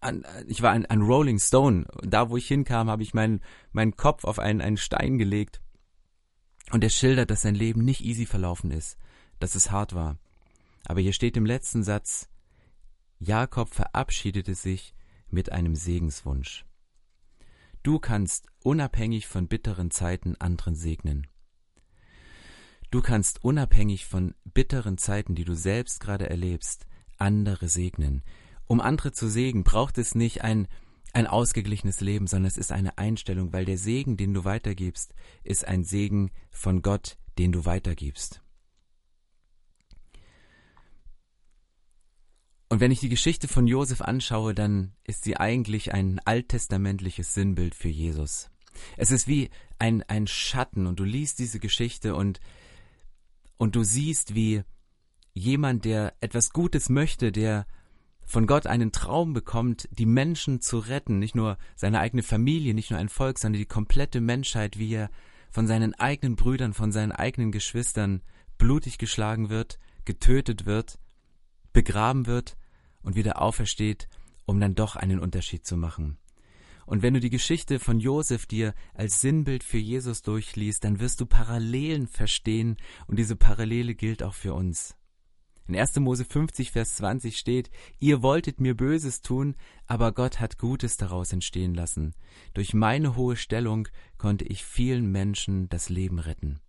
an, 0.00 0.24
ich 0.48 0.62
war 0.62 0.72
ein, 0.72 0.84
ein 0.86 1.02
Rolling 1.02 1.38
Stone. 1.38 1.86
Da, 2.02 2.28
wo 2.28 2.36
ich 2.36 2.48
hinkam, 2.48 2.90
habe 2.90 3.04
ich 3.04 3.14
meinen, 3.14 3.40
meinen 3.70 3.96
Kopf 3.96 4.24
auf 4.24 4.40
einen, 4.40 4.60
einen 4.60 4.78
Stein 4.78 5.16
gelegt 5.16 5.61
und 6.70 6.84
er 6.84 6.90
schildert, 6.90 7.30
dass 7.30 7.42
sein 7.42 7.54
Leben 7.54 7.84
nicht 7.84 8.02
easy 8.02 8.26
verlaufen 8.26 8.70
ist, 8.70 8.96
dass 9.38 9.54
es 9.54 9.70
hart 9.70 9.94
war. 9.94 10.18
Aber 10.84 11.00
hier 11.00 11.12
steht 11.12 11.36
im 11.36 11.46
letzten 11.46 11.82
Satz, 11.82 12.28
Jakob 13.18 13.72
verabschiedete 13.72 14.54
sich 14.54 14.94
mit 15.28 15.52
einem 15.52 15.76
Segenswunsch. 15.76 16.64
Du 17.82 17.98
kannst 17.98 18.46
unabhängig 18.62 19.26
von 19.26 19.48
bitteren 19.48 19.90
Zeiten 19.90 20.36
anderen 20.36 20.74
segnen. 20.74 21.26
Du 22.90 23.00
kannst 23.00 23.42
unabhängig 23.42 24.06
von 24.06 24.34
bitteren 24.44 24.98
Zeiten, 24.98 25.34
die 25.34 25.44
du 25.44 25.54
selbst 25.54 26.00
gerade 26.00 26.28
erlebst, 26.28 26.86
andere 27.16 27.68
segnen. 27.68 28.22
Um 28.66 28.80
andere 28.80 29.12
zu 29.12 29.28
segnen, 29.28 29.64
braucht 29.64 29.98
es 29.98 30.14
nicht 30.14 30.42
ein 30.42 30.68
ein 31.12 31.26
ausgeglichenes 31.26 32.00
Leben, 32.00 32.26
sondern 32.26 32.48
es 32.48 32.56
ist 32.56 32.72
eine 32.72 32.96
Einstellung, 32.98 33.52
weil 33.52 33.64
der 33.64 33.78
Segen, 33.78 34.16
den 34.16 34.34
du 34.34 34.44
weitergibst, 34.44 35.14
ist 35.44 35.66
ein 35.66 35.84
Segen 35.84 36.30
von 36.50 36.82
Gott, 36.82 37.18
den 37.38 37.52
du 37.52 37.64
weitergibst. 37.64 38.42
Und 42.68 42.80
wenn 42.80 42.90
ich 42.90 43.00
die 43.00 43.10
Geschichte 43.10 43.48
von 43.48 43.66
Josef 43.66 44.00
anschaue, 44.00 44.54
dann 44.54 44.94
ist 45.04 45.24
sie 45.24 45.36
eigentlich 45.36 45.92
ein 45.92 46.20
alttestamentliches 46.24 47.34
Sinnbild 47.34 47.74
für 47.74 47.90
Jesus. 47.90 48.50
Es 48.96 49.10
ist 49.10 49.28
wie 49.28 49.50
ein, 49.78 50.02
ein 50.04 50.26
Schatten 50.26 50.86
und 50.86 50.98
du 50.98 51.04
liest 51.04 51.38
diese 51.38 51.58
Geschichte 51.58 52.14
und, 52.14 52.40
und 53.58 53.76
du 53.76 53.84
siehst, 53.84 54.34
wie 54.34 54.62
jemand, 55.34 55.84
der 55.84 56.14
etwas 56.20 56.54
Gutes 56.54 56.88
möchte, 56.88 57.30
der 57.30 57.66
von 58.24 58.46
Gott 58.46 58.66
einen 58.66 58.92
Traum 58.92 59.32
bekommt, 59.32 59.88
die 59.92 60.06
Menschen 60.06 60.60
zu 60.60 60.78
retten, 60.78 61.18
nicht 61.18 61.34
nur 61.34 61.58
seine 61.76 62.00
eigene 62.00 62.22
Familie, 62.22 62.74
nicht 62.74 62.90
nur 62.90 63.00
ein 63.00 63.08
Volk, 63.08 63.38
sondern 63.38 63.60
die 63.60 63.66
komplette 63.66 64.20
Menschheit, 64.20 64.78
wie 64.78 64.94
er 64.94 65.10
von 65.50 65.66
seinen 65.66 65.94
eigenen 65.94 66.36
Brüdern, 66.36 66.72
von 66.72 66.92
seinen 66.92 67.12
eigenen 67.12 67.52
Geschwistern 67.52 68.22
blutig 68.58 68.98
geschlagen 68.98 69.50
wird, 69.50 69.78
getötet 70.04 70.66
wird, 70.66 70.98
begraben 71.72 72.26
wird 72.26 72.56
und 73.02 73.16
wieder 73.16 73.40
aufersteht, 73.40 74.08
um 74.46 74.60
dann 74.60 74.74
doch 74.74 74.96
einen 74.96 75.20
Unterschied 75.20 75.66
zu 75.66 75.76
machen. 75.76 76.18
Und 76.86 77.02
wenn 77.02 77.14
du 77.14 77.20
die 77.20 77.30
Geschichte 77.30 77.78
von 77.78 78.00
Josef 78.00 78.46
dir 78.46 78.74
als 78.94 79.20
Sinnbild 79.20 79.62
für 79.62 79.78
Jesus 79.78 80.22
durchliest, 80.22 80.84
dann 80.84 81.00
wirst 81.00 81.20
du 81.20 81.26
Parallelen 81.26 82.06
verstehen 82.06 82.76
und 83.06 83.18
diese 83.18 83.36
Parallele 83.36 83.94
gilt 83.94 84.22
auch 84.22 84.34
für 84.34 84.54
uns. 84.54 84.96
In 85.72 85.78
1. 85.78 86.00
Mose 86.00 86.26
50, 86.26 86.70
Vers 86.70 86.96
20 86.96 87.38
steht, 87.38 87.70
Ihr 87.98 88.20
wolltet 88.20 88.60
mir 88.60 88.76
Böses 88.76 89.22
tun, 89.22 89.56
aber 89.86 90.12
Gott 90.12 90.38
hat 90.38 90.58
Gutes 90.58 90.98
daraus 90.98 91.32
entstehen 91.32 91.72
lassen. 91.72 92.12
Durch 92.52 92.74
meine 92.74 93.16
hohe 93.16 93.36
Stellung 93.36 93.88
konnte 94.18 94.44
ich 94.44 94.66
vielen 94.66 95.10
Menschen 95.10 95.70
das 95.70 95.88
Leben 95.88 96.18
retten. 96.18 96.60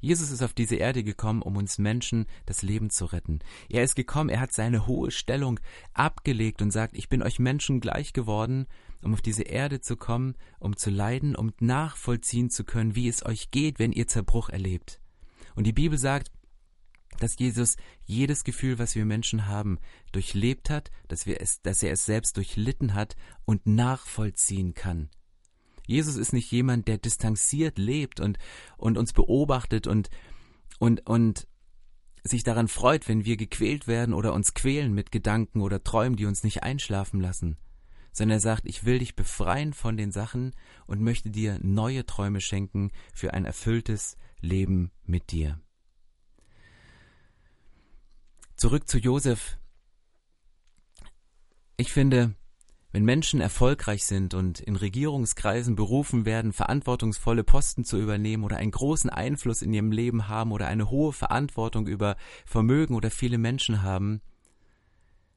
Jesus 0.00 0.30
ist 0.30 0.42
auf 0.42 0.54
diese 0.54 0.76
Erde 0.76 1.04
gekommen, 1.04 1.42
um 1.42 1.58
uns 1.58 1.76
Menschen 1.76 2.24
das 2.46 2.62
Leben 2.62 2.88
zu 2.88 3.04
retten. 3.04 3.40
Er 3.68 3.82
ist 3.82 3.96
gekommen, 3.96 4.30
er 4.30 4.40
hat 4.40 4.54
seine 4.54 4.86
hohe 4.86 5.10
Stellung 5.10 5.60
abgelegt 5.92 6.62
und 6.62 6.70
sagt, 6.70 6.96
ich 6.96 7.10
bin 7.10 7.22
euch 7.22 7.38
Menschen 7.38 7.80
gleich 7.80 8.14
geworden, 8.14 8.66
um 9.02 9.12
auf 9.12 9.20
diese 9.20 9.42
Erde 9.42 9.82
zu 9.82 9.94
kommen, 9.94 10.36
um 10.58 10.74
zu 10.74 10.88
leiden, 10.88 11.36
um 11.36 11.52
nachvollziehen 11.60 12.48
zu 12.48 12.64
können, 12.64 12.94
wie 12.94 13.08
es 13.08 13.26
euch 13.26 13.50
geht, 13.50 13.78
wenn 13.78 13.92
ihr 13.92 14.06
Zerbruch 14.06 14.48
erlebt. 14.48 15.02
Und 15.54 15.66
die 15.66 15.72
Bibel 15.72 15.98
sagt, 15.98 16.30
dass 17.18 17.38
Jesus 17.38 17.76
jedes 18.04 18.44
Gefühl, 18.44 18.78
was 18.78 18.94
wir 18.94 19.04
Menschen 19.04 19.46
haben, 19.46 19.78
durchlebt 20.12 20.70
hat, 20.70 20.90
dass, 21.08 21.26
wir 21.26 21.40
es, 21.40 21.62
dass 21.62 21.82
er 21.82 21.92
es 21.92 22.04
selbst 22.04 22.36
durchlitten 22.36 22.94
hat 22.94 23.16
und 23.44 23.66
nachvollziehen 23.66 24.74
kann. 24.74 25.08
Jesus 25.86 26.16
ist 26.16 26.32
nicht 26.32 26.50
jemand, 26.50 26.88
der 26.88 26.98
distanziert 26.98 27.78
lebt 27.78 28.20
und, 28.20 28.38
und 28.76 28.98
uns 28.98 29.12
beobachtet 29.12 29.86
und, 29.86 30.10
und, 30.78 31.06
und 31.06 31.46
sich 32.24 32.42
daran 32.42 32.68
freut, 32.68 33.08
wenn 33.08 33.24
wir 33.24 33.36
gequält 33.36 33.86
werden 33.86 34.12
oder 34.12 34.32
uns 34.34 34.54
quälen 34.54 34.92
mit 34.92 35.12
Gedanken 35.12 35.60
oder 35.60 35.84
Träumen, 35.84 36.16
die 36.16 36.26
uns 36.26 36.42
nicht 36.42 36.64
einschlafen 36.64 37.20
lassen, 37.20 37.56
sondern 38.12 38.38
er 38.38 38.40
sagt, 38.40 38.66
ich 38.66 38.84
will 38.84 38.98
dich 38.98 39.14
befreien 39.14 39.72
von 39.72 39.96
den 39.96 40.10
Sachen 40.10 40.54
und 40.86 41.00
möchte 41.00 41.30
dir 41.30 41.58
neue 41.62 42.04
Träume 42.04 42.40
schenken 42.40 42.90
für 43.14 43.32
ein 43.32 43.44
erfülltes 43.44 44.16
Leben 44.40 44.90
mit 45.04 45.30
dir. 45.30 45.60
Zurück 48.56 48.88
zu 48.88 48.96
Josef. 48.96 49.58
Ich 51.76 51.92
finde, 51.92 52.34
wenn 52.90 53.04
Menschen 53.04 53.42
erfolgreich 53.42 54.06
sind 54.06 54.32
und 54.32 54.60
in 54.60 54.76
Regierungskreisen 54.76 55.76
berufen 55.76 56.24
werden, 56.24 56.54
verantwortungsvolle 56.54 57.44
Posten 57.44 57.84
zu 57.84 58.00
übernehmen 58.00 58.44
oder 58.44 58.56
einen 58.56 58.70
großen 58.70 59.10
Einfluss 59.10 59.60
in 59.60 59.74
ihrem 59.74 59.92
Leben 59.92 60.28
haben 60.28 60.52
oder 60.52 60.68
eine 60.68 60.88
hohe 60.88 61.12
Verantwortung 61.12 61.86
über 61.86 62.16
Vermögen 62.46 62.94
oder 62.94 63.10
viele 63.10 63.36
Menschen 63.36 63.82
haben, 63.82 64.22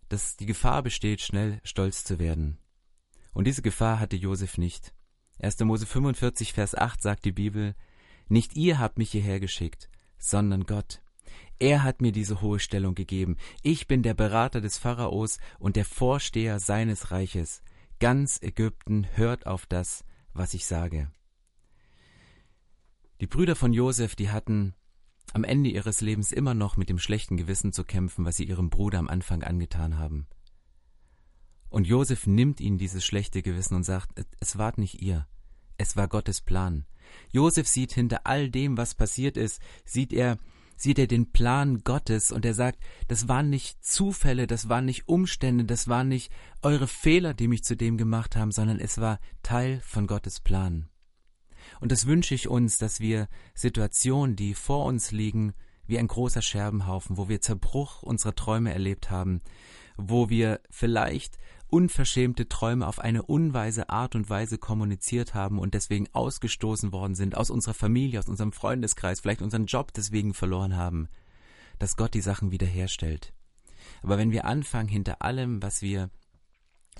dass 0.08 0.38
die 0.38 0.46
Gefahr 0.46 0.82
besteht, 0.82 1.20
schnell 1.20 1.60
stolz 1.66 2.06
zu 2.06 2.20
werden. 2.20 2.58
Und 3.34 3.48
diese 3.48 3.62
Gefahr 3.62 4.00
hatte 4.00 4.16
Josef 4.16 4.58
nicht. 4.58 4.94
1. 5.40 5.60
Mose 5.66 5.86
45, 5.86 6.54
Vers 6.54 6.74
8 6.74 7.02
sagt 7.02 7.26
die 7.26 7.34
Bibel, 7.34 7.76
Nicht 8.30 8.56
ihr 8.56 8.80
habt 8.80 8.98
mich 8.98 9.12
hierher 9.12 9.42
geschickt, 9.42 9.90
sondern 10.18 10.64
Gott. 10.64 11.02
Er 11.60 11.84
hat 11.84 12.02
mir 12.02 12.14
diese 12.14 12.42
hohe 12.42 12.60
Stellung 12.60 12.96
gegeben. 12.96 13.36
Ich 13.64 13.88
bin 13.88 14.02
der 14.02 14.14
Berater 14.14 14.62
des 14.62 14.78
Pharaos 14.78 15.40
und 15.60 15.76
der 15.76 15.86
Vorsteher 15.86 16.60
seines 16.60 17.12
Reiches. 17.12 17.62
Ganz 18.00 18.42
Ägypten 18.42 19.08
hört 19.16 19.46
auf 19.46 19.66
das, 19.66 20.06
was 20.34 20.54
ich 20.54 20.66
sage. 20.66 21.12
Die 23.20 23.28
Brüder 23.28 23.58
von 23.58 23.74
Josef, 23.74 24.16
die 24.16 24.30
hatten 24.30 24.74
am 25.34 25.44
Ende 25.44 25.70
ihres 25.70 26.00
Lebens 26.00 26.32
immer 26.32 26.54
noch 26.54 26.78
mit 26.78 26.90
dem 26.90 26.98
schlechten 26.98 27.36
Gewissen 27.36 27.74
zu 27.74 27.84
kämpfen, 27.84 28.24
was 28.24 28.38
sie 28.38 28.46
ihrem 28.46 28.70
Bruder 28.70 29.00
am 29.00 29.10
Anfang 29.10 29.44
angetan 29.44 29.98
haben. 29.98 30.28
Und 31.70 31.86
Josef 31.86 32.26
nimmt 32.26 32.62
ihnen 32.62 32.78
dieses 32.78 33.06
schlechte 33.06 33.42
Gewissen 33.42 33.76
und 33.76 33.84
sagt, 33.84 34.26
es 34.40 34.58
wart 34.58 34.78
nicht 34.78 35.02
ihr, 35.02 35.28
es 35.78 35.98
war 35.98 36.08
Gottes 36.08 36.40
Plan. 36.42 36.86
Josef 37.32 37.68
sieht 37.68 37.92
hinter 37.92 38.26
all 38.26 38.50
dem, 38.50 38.78
was 38.78 38.96
passiert 38.96 39.36
ist, 39.38 39.62
sieht 39.86 40.14
er 40.14 40.38
sieht 40.80 40.98
er 40.98 41.08
den 41.08 41.32
Plan 41.32 41.84
Gottes 41.84 42.32
und 42.32 42.46
er 42.46 42.54
sagt, 42.54 42.80
das 43.10 43.28
waren 43.28 43.50
nicht 43.50 43.84
Zufälle, 43.84 44.48
das 44.48 44.70
waren 44.70 44.86
nicht 44.86 45.10
Umstände, 45.10 45.66
das 45.66 45.90
waren 45.90 46.08
nicht 46.08 46.32
eure 46.62 46.88
Fehler, 46.88 47.34
die 47.34 47.50
mich 47.50 47.64
zu 47.64 47.76
dem 47.76 47.98
gemacht 47.98 48.38
haben, 48.38 48.52
sondern 48.52 48.80
es 48.80 48.98
war 49.00 49.20
Teil 49.44 49.82
von 49.84 50.08
Gottes 50.08 50.40
Plan. 50.40 50.88
Und 51.82 51.92
das 51.92 52.06
wünsche 52.06 52.34
ich 52.34 52.48
uns, 52.48 52.78
dass 52.78 53.02
wir 53.02 53.28
Situationen, 53.54 54.38
die 54.38 54.54
vor 54.54 54.86
uns 54.86 55.12
liegen, 55.12 55.54
wie 55.86 56.00
ein 56.00 56.08
großer 56.08 56.42
Scherbenhaufen, 56.42 57.18
wo 57.18 57.28
wir 57.28 57.42
Zerbruch 57.42 58.02
unserer 58.02 58.36
Träume 58.36 58.72
erlebt 58.72 59.12
haben, 59.12 59.42
wo 59.98 60.30
wir 60.30 60.62
vielleicht 60.70 61.38
unverschämte 61.70 62.50
Träume 62.50 62.88
auf 62.88 63.00
eine 63.00 63.24
unweise 63.24 63.90
Art 63.90 64.16
und 64.16 64.30
Weise 64.30 64.58
kommuniziert 64.58 65.34
haben 65.34 65.60
und 65.60 65.74
deswegen 65.74 66.08
ausgestoßen 66.14 66.92
worden 66.92 67.16
sind 67.16 67.38
aus 67.38 67.50
unserer 67.50 67.74
Familie, 67.74 68.20
aus 68.20 68.28
unserem 68.28 68.52
Freundeskreis, 68.52 69.20
vielleicht 69.20 69.42
unseren 69.42 69.66
Job 69.66 69.94
deswegen 69.94 70.34
verloren 70.34 70.76
haben, 70.76 71.10
dass 71.78 71.96
Gott 71.98 72.14
die 72.14 72.22
Sachen 72.22 72.52
wiederherstellt. 72.52 73.34
Aber 74.02 74.18
wenn 74.18 74.32
wir 74.32 74.46
anfangen, 74.46 74.90
hinter 74.90 75.22
allem, 75.22 75.62
was 75.62 75.82
wir 75.82 76.10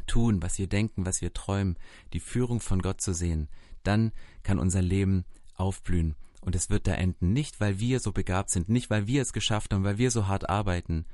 tun, 0.08 0.42
was 0.42 0.58
wir 0.58 0.68
denken, 0.68 1.06
was 1.06 1.22
wir 1.22 1.34
träumen, 1.34 1.78
die 2.14 2.20
Führung 2.20 2.60
von 2.60 2.82
Gott 2.82 3.02
zu 3.02 3.14
sehen, 3.14 3.50
dann 3.84 4.12
kann 4.44 4.60
unser 4.60 4.82
Leben 4.82 5.26
aufblühen. 5.56 6.16
Und 6.42 6.56
es 6.56 6.70
wird 6.70 6.88
da 6.88 6.94
enden, 6.94 7.34
nicht 7.34 7.60
weil 7.60 7.80
wir 7.80 8.00
so 8.00 8.12
begabt 8.12 8.50
sind, 8.50 8.70
nicht 8.70 8.90
weil 8.90 9.08
wir 9.08 9.22
es 9.22 9.34
geschafft 9.34 9.74
haben, 9.74 9.84
weil 9.84 9.98
wir 9.98 10.10
so 10.10 10.28
hart 10.28 10.50
arbeiten, 10.50 11.06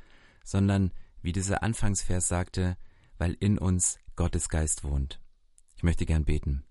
sondern, 0.43 0.91
wie 1.21 1.31
dieser 1.31 1.63
Anfangsvers 1.63 2.27
sagte, 2.27 2.77
weil 3.17 3.35
in 3.39 3.57
uns 3.57 3.99
Gottes 4.15 4.49
Geist 4.49 4.83
wohnt. 4.83 5.21
Ich 5.75 5.83
möchte 5.83 6.05
gern 6.05 6.25
beten. 6.25 6.63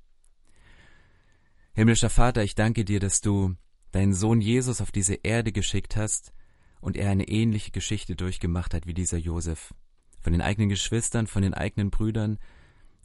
Himmlischer 1.72 2.10
Vater, 2.10 2.42
ich 2.42 2.54
danke 2.54 2.84
dir, 2.84 3.00
dass 3.00 3.20
du 3.20 3.56
deinen 3.90 4.14
Sohn 4.14 4.40
Jesus 4.40 4.80
auf 4.80 4.92
diese 4.92 5.14
Erde 5.14 5.52
geschickt 5.52 5.96
hast 5.96 6.32
und 6.80 6.96
er 6.96 7.10
eine 7.10 7.28
ähnliche 7.28 7.70
Geschichte 7.70 8.16
durchgemacht 8.16 8.74
hat 8.74 8.86
wie 8.86 8.94
dieser 8.94 9.18
Josef. 9.18 9.74
Von 10.20 10.32
den 10.32 10.42
eigenen 10.42 10.68
Geschwistern, 10.68 11.26
von 11.26 11.42
den 11.42 11.54
eigenen 11.54 11.90
Brüdern, 11.90 12.38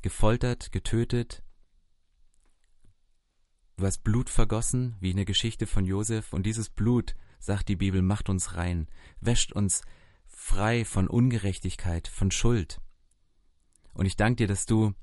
gefoltert, 0.02 0.72
getötet. 0.72 1.44
Du 3.78 3.86
hast 3.86 4.04
Blut 4.04 4.30
vergossen, 4.30 4.96
wie 5.00 5.12
in 5.12 5.18
der 5.18 5.26
Geschichte 5.26 5.66
von 5.66 5.86
Josef, 5.86 6.34
und 6.34 6.46
dieses 6.46 6.70
Blut, 6.70 7.16
sagt 7.40 7.70
die 7.70 7.76
Bibel, 7.76 8.02
macht 8.02 8.30
uns 8.30 8.56
rein, 8.56 8.88
wäscht 9.22 9.54
uns 9.54 9.82
frei 10.28 10.86
von 10.86 11.08
Ungerechtigkeit, 11.08 12.08
von 12.08 12.32
Schuld. 12.32 12.82
Und 14.00 14.06
ich 14.06 14.16
danke 14.16 14.38
dir, 14.38 14.48
dass 14.48 14.66
du 14.66 14.94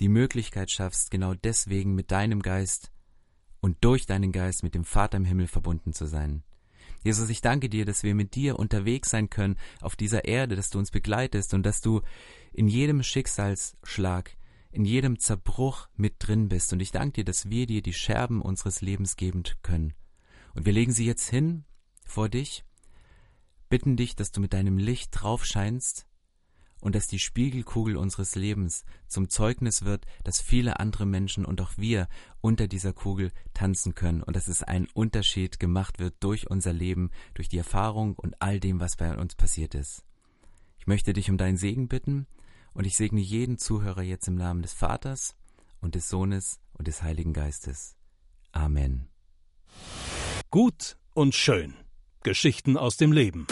die 0.00 0.08
Möglichkeit 0.08 0.70
schaffst, 0.70 1.10
genau 1.10 1.34
deswegen 1.34 1.94
mit 1.94 2.10
deinem 2.10 2.40
Geist 2.40 2.90
und 3.60 3.76
durch 3.82 4.06
deinen 4.06 4.32
Geist 4.32 4.62
mit 4.62 4.74
dem 4.74 4.84
Vater 4.84 5.18
im 5.18 5.26
Himmel 5.26 5.48
verbunden 5.48 5.92
zu 5.92 6.06
sein. 6.06 6.44
Jesus, 7.04 7.28
ich 7.28 7.42
danke 7.42 7.68
dir, 7.68 7.84
dass 7.84 8.04
wir 8.04 8.14
mit 8.14 8.36
dir 8.36 8.58
unterwegs 8.58 9.10
sein 9.10 9.28
können 9.28 9.58
auf 9.82 9.96
dieser 9.96 10.24
Erde, 10.24 10.56
dass 10.56 10.70
du 10.70 10.78
uns 10.78 10.90
begleitest 10.90 11.52
und 11.52 11.62
dass 11.62 11.82
du 11.82 12.00
in 12.50 12.68
jedem 12.68 13.02
Schicksalsschlag, 13.02 14.34
in 14.70 14.86
jedem 14.86 15.18
Zerbruch 15.18 15.86
mit 15.94 16.14
drin 16.18 16.48
bist. 16.48 16.72
Und 16.72 16.80
ich 16.80 16.90
danke 16.90 17.12
dir, 17.12 17.24
dass 17.26 17.50
wir 17.50 17.66
dir 17.66 17.82
die 17.82 17.92
Scherben 17.92 18.40
unseres 18.40 18.80
Lebens 18.80 19.16
geben 19.16 19.42
können. 19.60 19.92
Und 20.54 20.64
wir 20.64 20.72
legen 20.72 20.92
sie 20.92 21.04
jetzt 21.04 21.28
hin 21.28 21.66
vor 22.06 22.30
dich, 22.30 22.64
bitten 23.68 23.98
dich, 23.98 24.16
dass 24.16 24.32
du 24.32 24.40
mit 24.40 24.54
deinem 24.54 24.78
Licht 24.78 25.10
drauf 25.12 25.44
scheinst 25.44 26.07
und 26.80 26.94
dass 26.94 27.06
die 27.08 27.18
Spiegelkugel 27.18 27.96
unseres 27.96 28.34
Lebens 28.34 28.84
zum 29.06 29.28
Zeugnis 29.28 29.84
wird, 29.84 30.06
dass 30.24 30.40
viele 30.40 30.80
andere 30.80 31.06
Menschen 31.06 31.44
und 31.44 31.60
auch 31.60 31.72
wir 31.76 32.08
unter 32.40 32.68
dieser 32.68 32.92
Kugel 32.92 33.32
tanzen 33.54 33.94
können 33.94 34.22
und 34.22 34.36
dass 34.36 34.48
es 34.48 34.62
ein 34.62 34.86
Unterschied 34.94 35.58
gemacht 35.58 35.98
wird 35.98 36.14
durch 36.20 36.50
unser 36.50 36.72
Leben, 36.72 37.10
durch 37.34 37.48
die 37.48 37.58
Erfahrung 37.58 38.14
und 38.14 38.40
all 38.40 38.60
dem, 38.60 38.80
was 38.80 38.96
bei 38.96 39.16
uns 39.16 39.34
passiert 39.34 39.74
ist. 39.74 40.04
Ich 40.78 40.86
möchte 40.86 41.12
dich 41.12 41.30
um 41.30 41.36
deinen 41.36 41.56
Segen 41.56 41.88
bitten 41.88 42.26
und 42.72 42.86
ich 42.86 42.96
segne 42.96 43.20
jeden 43.20 43.58
Zuhörer 43.58 44.02
jetzt 44.02 44.28
im 44.28 44.36
Namen 44.36 44.62
des 44.62 44.72
Vaters 44.72 45.36
und 45.80 45.94
des 45.94 46.08
Sohnes 46.08 46.60
und 46.74 46.86
des 46.86 47.02
Heiligen 47.02 47.32
Geistes. 47.32 47.96
Amen. 48.52 49.08
Gut 50.50 50.96
und 51.14 51.34
schön. 51.34 51.74
Geschichten 52.22 52.76
aus 52.76 52.96
dem 52.96 53.12
Leben 53.12 53.46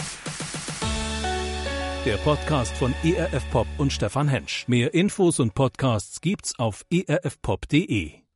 der 2.07 2.15
Podcast 2.15 2.73
von 2.77 2.93
ERF 3.03 3.43
Pop 3.51 3.67
und 3.77 3.91
Stefan 3.91 4.29
Hensch. 4.29 4.65
Mehr 4.69 4.93
Infos 4.93 5.41
und 5.41 5.53
Podcasts 5.53 6.21
gibt's 6.21 6.57
auf 6.57 6.85
erfpop.de. 6.89 8.26